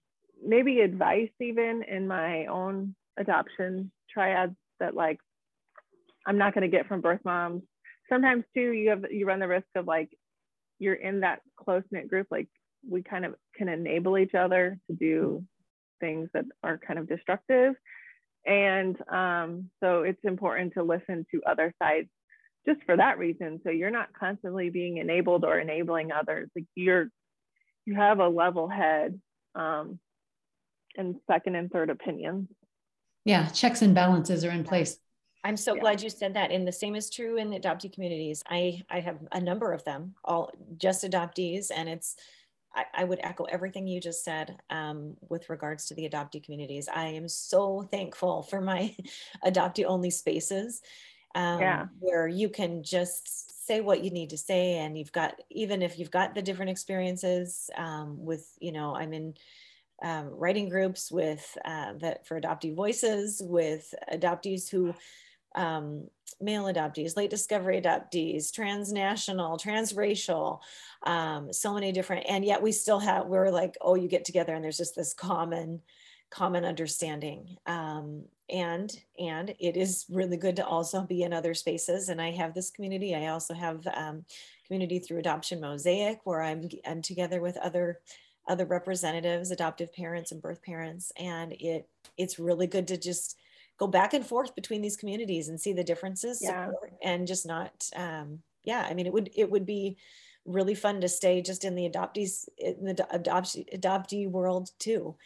maybe 0.44 0.80
advice 0.80 1.30
even 1.40 1.82
in 1.82 2.08
my 2.08 2.46
own 2.46 2.94
adoption 3.18 3.92
triads 4.12 4.56
that 4.78 4.94
like 4.94 5.18
I'm 6.26 6.38
not 6.38 6.54
going 6.54 6.62
to 6.62 6.76
get 6.76 6.86
from 6.86 7.00
birth 7.00 7.20
moms. 7.24 7.62
Sometimes 8.08 8.44
too, 8.54 8.72
you 8.72 8.90
have 8.90 9.04
you 9.10 9.26
run 9.26 9.40
the 9.40 9.48
risk 9.48 9.66
of 9.76 9.86
like 9.86 10.10
you're 10.78 10.94
in 10.94 11.20
that 11.20 11.40
close 11.56 11.82
knit 11.90 12.08
group, 12.08 12.26
like 12.30 12.48
we 12.88 13.02
kind 13.02 13.24
of 13.24 13.34
can 13.54 13.68
enable 13.68 14.18
each 14.18 14.34
other 14.34 14.78
to 14.88 14.96
do 14.96 15.44
things 16.00 16.28
that 16.34 16.44
are 16.62 16.78
kind 16.78 16.98
of 16.98 17.08
destructive. 17.08 17.74
And 18.46 18.96
um, 19.10 19.70
so 19.80 20.02
it's 20.02 20.24
important 20.24 20.74
to 20.74 20.82
listen 20.82 21.26
to 21.30 21.42
other 21.46 21.74
sides 21.80 22.08
just 22.66 22.80
for 22.84 22.96
that 22.96 23.18
reason. 23.18 23.60
So 23.64 23.70
you're 23.70 23.90
not 23.90 24.08
constantly 24.18 24.70
being 24.70 24.96
enabled 24.96 25.44
or 25.44 25.58
enabling 25.58 26.10
others. 26.12 26.48
Like 26.56 26.66
you're, 26.74 27.08
you 27.84 27.94
have 27.94 28.18
a 28.18 28.28
level 28.28 28.68
head 28.68 29.20
um, 29.54 29.98
and 30.96 31.16
second 31.30 31.54
and 31.54 31.70
third 31.70 31.90
opinions. 31.90 32.48
Yeah, 33.24 33.48
checks 33.48 33.82
and 33.82 33.94
balances 33.94 34.44
are 34.44 34.50
in 34.50 34.64
place. 34.64 34.96
I'm 35.42 35.56
so 35.56 35.74
yeah. 35.74 35.80
glad 35.80 36.02
you 36.02 36.10
said 36.10 36.34
that. 36.34 36.50
And 36.50 36.66
the 36.66 36.72
same 36.72 36.94
is 36.94 37.08
true 37.08 37.36
in 37.36 37.50
the 37.50 37.58
adoptee 37.58 37.92
communities. 37.92 38.42
I, 38.48 38.82
I 38.90 39.00
have 39.00 39.18
a 39.32 39.40
number 39.40 39.72
of 39.72 39.84
them, 39.84 40.14
all 40.24 40.52
just 40.76 41.04
adoptees, 41.04 41.70
and 41.74 41.88
it's 41.88 42.16
I, 42.74 42.84
I, 42.94 43.04
would 43.04 43.18
echo 43.22 43.44
everything 43.44 43.86
you 43.86 44.00
just 44.00 44.24
said 44.24 44.56
um, 44.70 45.16
with 45.28 45.50
regards 45.50 45.86
to 45.86 45.94
the 45.94 46.08
adoptee 46.08 46.44
communities. 46.44 46.88
I 46.92 47.06
am 47.06 47.28
so 47.28 47.82
thankful 47.90 48.42
for 48.42 48.60
my 48.60 48.94
adoptee 49.44 49.84
only 49.84 50.10
spaces 50.10 50.80
um, 51.34 51.60
yeah. 51.60 51.86
where 51.98 52.28
you 52.28 52.48
can 52.48 52.82
just 52.82 53.66
say 53.66 53.80
what 53.80 54.04
you 54.04 54.10
need 54.10 54.30
to 54.30 54.38
say. 54.38 54.78
And 54.78 54.96
you've 54.96 55.12
got, 55.12 55.40
even 55.50 55.82
if 55.82 55.98
you've 55.98 56.10
got 56.10 56.34
the 56.34 56.42
different 56.42 56.70
experiences 56.70 57.70
um, 57.76 58.24
with, 58.24 58.46
you 58.60 58.72
know, 58.72 58.94
I'm 58.94 59.12
in 59.12 59.34
um, 60.02 60.30
writing 60.30 60.68
groups 60.68 61.10
with 61.10 61.58
uh, 61.64 61.94
that 61.98 62.26
for 62.26 62.40
adoptee 62.40 62.74
voices, 62.74 63.42
with 63.44 63.92
adoptees 64.12 64.68
who 64.68 64.94
um, 65.54 66.08
male 66.40 66.64
adoptees, 66.64 67.16
late 67.16 67.30
discovery 67.30 67.80
adoptees, 67.80 68.52
transnational, 68.52 69.58
transracial, 69.58 70.60
um, 71.04 71.52
so 71.52 71.74
many 71.74 71.92
different, 71.92 72.26
and 72.28 72.44
yet 72.44 72.62
we 72.62 72.72
still 72.72 72.98
have, 72.98 73.26
we're 73.26 73.50
like, 73.50 73.76
oh, 73.80 73.94
you 73.94 74.08
get 74.08 74.24
together 74.24 74.54
and 74.54 74.64
there's 74.64 74.78
just 74.78 74.96
this 74.96 75.14
common, 75.14 75.80
common 76.30 76.64
understanding. 76.64 77.56
Um, 77.66 78.24
and, 78.48 78.90
and 79.18 79.54
it 79.58 79.76
is 79.76 80.06
really 80.08 80.36
good 80.36 80.56
to 80.56 80.66
also 80.66 81.02
be 81.02 81.22
in 81.22 81.32
other 81.32 81.54
spaces. 81.54 82.08
And 82.08 82.20
I 82.20 82.30
have 82.32 82.54
this 82.54 82.70
community. 82.70 83.14
I 83.14 83.28
also 83.28 83.54
have 83.54 83.86
um, 83.94 84.24
community 84.66 84.98
through 84.98 85.18
Adoption 85.18 85.60
Mosaic, 85.60 86.20
where 86.24 86.42
I'm, 86.42 86.68
I'm 86.86 87.02
together 87.02 87.40
with 87.40 87.56
other 87.58 88.00
other 88.48 88.64
representatives, 88.64 89.50
adoptive 89.50 89.92
parents 89.92 90.32
and 90.32 90.42
birth 90.42 90.62
parents. 90.62 91.12
And 91.16 91.52
it 91.52 91.88
it's 92.16 92.38
really 92.38 92.66
good 92.66 92.88
to 92.88 92.96
just 92.96 93.36
go 93.80 93.86
back 93.86 94.12
and 94.12 94.24
forth 94.24 94.54
between 94.54 94.82
these 94.82 94.96
communities 94.96 95.48
and 95.48 95.58
see 95.58 95.72
the 95.72 95.82
differences 95.82 96.40
yeah. 96.42 96.70
and 97.02 97.26
just 97.26 97.46
not 97.46 97.88
um, 97.96 98.38
yeah 98.62 98.86
i 98.88 98.94
mean 98.94 99.06
it 99.06 99.12
would 99.12 99.30
it 99.34 99.50
would 99.50 99.66
be 99.66 99.96
really 100.44 100.74
fun 100.74 101.00
to 101.00 101.08
stay 101.08 101.42
just 101.42 101.64
in 101.64 101.74
the 101.74 101.88
adoptees 101.88 102.48
in 102.58 102.84
the 102.84 102.94
adoptee 103.12 103.66
adoptee 103.74 104.30
world 104.30 104.70
too 104.78 105.16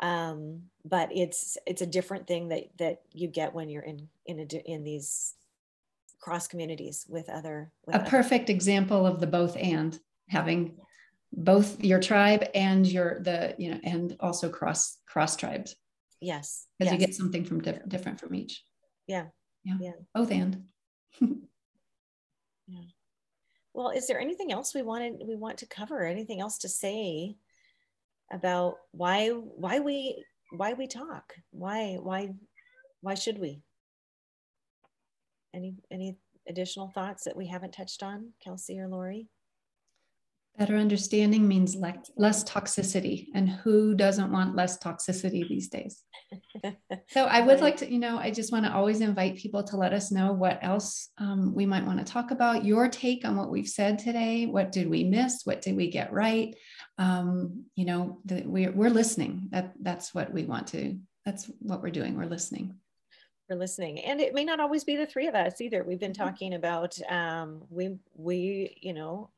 um, 0.00 0.62
but 0.84 1.10
it's 1.12 1.58
it's 1.66 1.82
a 1.82 1.86
different 1.86 2.26
thing 2.26 2.48
that 2.48 2.64
that 2.78 3.02
you 3.12 3.28
get 3.28 3.54
when 3.54 3.68
you're 3.68 3.82
in 3.82 4.08
in 4.26 4.40
a, 4.40 4.70
in 4.70 4.84
these 4.84 5.34
cross 6.20 6.48
communities 6.48 7.04
with 7.08 7.28
other 7.28 7.70
with 7.86 7.94
a 7.94 8.00
other. 8.00 8.10
perfect 8.10 8.48
example 8.48 9.06
of 9.06 9.20
the 9.20 9.26
both 9.26 9.56
and 9.56 9.98
having 10.28 10.76
both 11.32 11.82
your 11.82 12.00
tribe 12.00 12.44
and 12.54 12.86
your 12.86 13.20
the 13.20 13.54
you 13.58 13.70
know 13.70 13.80
and 13.84 14.16
also 14.20 14.48
cross 14.48 14.98
cross 15.06 15.36
tribes 15.36 15.76
Yes. 16.20 16.66
Because 16.78 16.92
yes. 16.92 17.00
you 17.00 17.06
get 17.06 17.14
something 17.14 17.44
from 17.44 17.60
diff- 17.60 17.88
different 17.88 18.20
from 18.20 18.34
each. 18.34 18.64
Yeah. 19.06 19.26
Yeah. 19.64 19.76
Yeah. 19.80 19.92
Both 20.14 20.30
and. 20.30 20.64
yeah. 21.20 22.82
Well, 23.74 23.90
is 23.90 24.06
there 24.06 24.20
anything 24.20 24.50
else 24.50 24.74
we 24.74 24.82
wanted 24.82 25.22
we 25.24 25.36
want 25.36 25.58
to 25.58 25.66
cover? 25.66 26.04
Anything 26.04 26.40
else 26.40 26.58
to 26.58 26.68
say 26.68 27.36
about 28.32 28.74
why 28.90 29.28
why 29.28 29.80
we 29.80 30.24
why 30.50 30.72
we 30.72 30.86
talk? 30.86 31.34
Why 31.50 31.96
why 32.00 32.30
why 33.00 33.14
should 33.14 33.38
we? 33.38 33.62
Any 35.54 35.76
any 35.90 36.16
additional 36.48 36.88
thoughts 36.88 37.24
that 37.24 37.36
we 37.36 37.46
haven't 37.46 37.72
touched 37.72 38.02
on, 38.02 38.32
Kelsey 38.42 38.80
or 38.80 38.88
Lori? 38.88 39.28
Better 40.58 40.76
understanding 40.76 41.46
means 41.46 41.76
less 41.76 42.42
toxicity. 42.42 43.28
And 43.32 43.48
who 43.48 43.94
doesn't 43.94 44.32
want 44.32 44.56
less 44.56 44.76
toxicity 44.76 45.48
these 45.48 45.68
days? 45.68 46.02
so 47.10 47.26
I 47.26 47.40
would 47.40 47.60
like 47.60 47.76
to, 47.76 47.90
you 47.90 48.00
know, 48.00 48.18
I 48.18 48.32
just 48.32 48.50
want 48.50 48.64
to 48.64 48.74
always 48.74 49.00
invite 49.00 49.36
people 49.36 49.62
to 49.62 49.76
let 49.76 49.92
us 49.92 50.10
know 50.10 50.32
what 50.32 50.58
else 50.60 51.10
um, 51.18 51.54
we 51.54 51.64
might 51.64 51.86
want 51.86 52.04
to 52.04 52.12
talk 52.12 52.32
about, 52.32 52.64
your 52.64 52.88
take 52.88 53.24
on 53.24 53.36
what 53.36 53.50
we've 53.50 53.68
said 53.68 54.00
today. 54.00 54.46
What 54.46 54.72
did 54.72 54.90
we 54.90 55.04
miss? 55.04 55.42
What 55.44 55.62
did 55.62 55.76
we 55.76 55.90
get 55.90 56.12
right? 56.12 56.56
Um, 56.98 57.66
you 57.76 57.84
know, 57.84 58.18
the, 58.24 58.42
we're, 58.44 58.72
we're 58.72 58.90
listening. 58.90 59.48
That, 59.50 59.74
that's 59.80 60.12
what 60.12 60.32
we 60.32 60.44
want 60.44 60.66
to, 60.68 60.98
that's 61.24 61.48
what 61.60 61.82
we're 61.82 61.90
doing. 61.90 62.16
We're 62.16 62.26
listening 62.26 62.74
for 63.46 63.56
listening 63.56 63.98
and 64.00 64.20
it 64.20 64.34
may 64.34 64.44
not 64.44 64.60
always 64.60 64.84
be 64.84 64.94
the 64.94 65.06
three 65.06 65.26
of 65.26 65.34
us 65.34 65.58
either 65.62 65.82
we've 65.82 65.98
been 65.98 66.12
mm-hmm. 66.12 66.22
talking 66.22 66.52
about 66.52 67.00
um, 67.10 67.62
we 67.70 67.96
we 68.14 68.76
you 68.82 68.92
know 68.92 69.30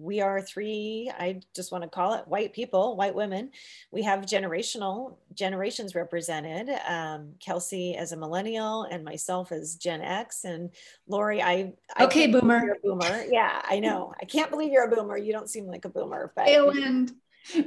we 0.00 0.20
are 0.20 0.40
three 0.40 1.10
i 1.18 1.40
just 1.54 1.72
want 1.72 1.82
to 1.82 1.90
call 1.90 2.14
it 2.14 2.26
white 2.28 2.52
people 2.52 2.96
white 2.96 3.14
women. 3.14 3.50
We 3.90 4.02
have 4.02 4.20
generational 4.20 5.16
generations 5.34 5.94
represented. 5.94 6.70
Um, 6.88 7.34
kelsey 7.40 7.96
as 7.96 8.12
a 8.12 8.16
millennial 8.16 8.84
and 8.84 9.04
myself 9.04 9.52
as 9.52 9.76
gen 9.76 10.00
x. 10.00 10.44
And 10.44 10.70
lori 11.06 11.42
i, 11.42 11.72
I 11.96 12.04
okay 12.04 12.26
boomer. 12.26 12.76
boomer. 12.82 13.24
Yeah 13.30 13.60
i 13.68 13.78
know. 13.78 14.14
I 14.20 14.24
can't 14.24 14.50
believe 14.50 14.72
you're 14.72 14.90
a 14.90 14.94
boomer. 14.94 15.16
You 15.16 15.32
don't 15.32 15.50
seem 15.50 15.66
like 15.66 15.84
a 15.84 15.88
boomer 15.88 16.32
but 16.34 16.48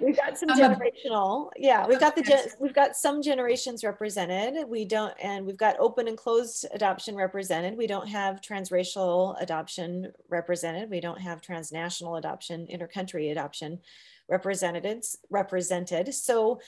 we've 0.01 0.17
got 0.17 0.37
some 0.37 0.49
generational 0.49 1.49
yeah 1.57 1.87
we've 1.87 1.99
got 1.99 2.15
the 2.15 2.21
gen, 2.21 2.45
we've 2.59 2.73
got 2.73 2.95
some 2.95 3.21
generations 3.21 3.83
represented. 3.83 4.67
We 4.67 4.85
don't 4.85 5.13
and 5.21 5.45
we've 5.45 5.57
got 5.57 5.79
open 5.79 6.07
and 6.07 6.17
closed 6.17 6.65
adoption 6.73 7.15
represented. 7.15 7.77
We 7.77 7.87
don't 7.87 8.07
have 8.07 8.41
transracial 8.41 9.41
adoption 9.41 10.11
represented. 10.29 10.89
We 10.89 10.99
don't 10.99 11.19
have 11.19 11.41
transnational 11.41 12.15
adoption 12.15 12.67
intercountry 12.67 13.31
adoption 13.31 13.79
representatives 14.27 15.17
represented. 15.29 16.13
So 16.13 16.59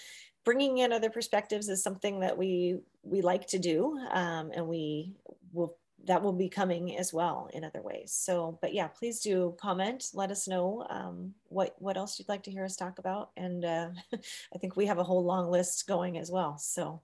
bringing 0.43 0.79
in 0.79 0.91
other 0.91 1.09
perspectives 1.09 1.69
is 1.69 1.81
something 1.81 2.19
that 2.19 2.37
we 2.37 2.77
we 3.03 3.21
like 3.21 3.47
to 3.47 3.59
do 3.59 3.97
um, 4.11 4.51
and 4.53 4.67
we 4.67 5.13
will 5.51 5.77
that 6.05 6.21
will 6.21 6.33
be 6.33 6.49
coming 6.49 6.97
as 6.97 7.13
well 7.13 7.49
in 7.53 7.63
other 7.63 7.81
ways. 7.81 8.11
So, 8.11 8.57
but 8.61 8.73
yeah, 8.73 8.87
please 8.87 9.21
do 9.21 9.55
comment. 9.59 10.09
Let 10.13 10.31
us 10.31 10.47
know 10.47 10.85
um, 10.89 11.33
what 11.47 11.75
what 11.79 11.97
else 11.97 12.19
you'd 12.19 12.29
like 12.29 12.43
to 12.43 12.51
hear 12.51 12.65
us 12.65 12.75
talk 12.75 12.99
about, 12.99 13.31
and 13.37 13.63
uh, 13.63 13.89
I 14.53 14.57
think 14.59 14.75
we 14.75 14.85
have 14.87 14.99
a 14.99 15.03
whole 15.03 15.23
long 15.23 15.49
list 15.49 15.87
going 15.87 16.17
as 16.17 16.29
well. 16.29 16.57
So 16.57 17.01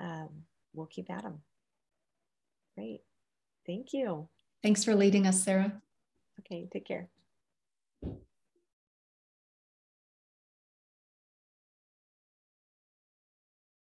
um, 0.00 0.28
we'll 0.74 0.86
keep 0.86 1.10
at 1.10 1.22
them. 1.22 1.40
Great, 2.76 3.00
thank 3.66 3.92
you. 3.92 4.28
Thanks 4.62 4.84
for 4.84 4.94
leading 4.94 5.26
us, 5.26 5.42
Sarah. 5.42 5.80
Okay, 6.40 6.68
take 6.70 6.86
care. 6.86 7.08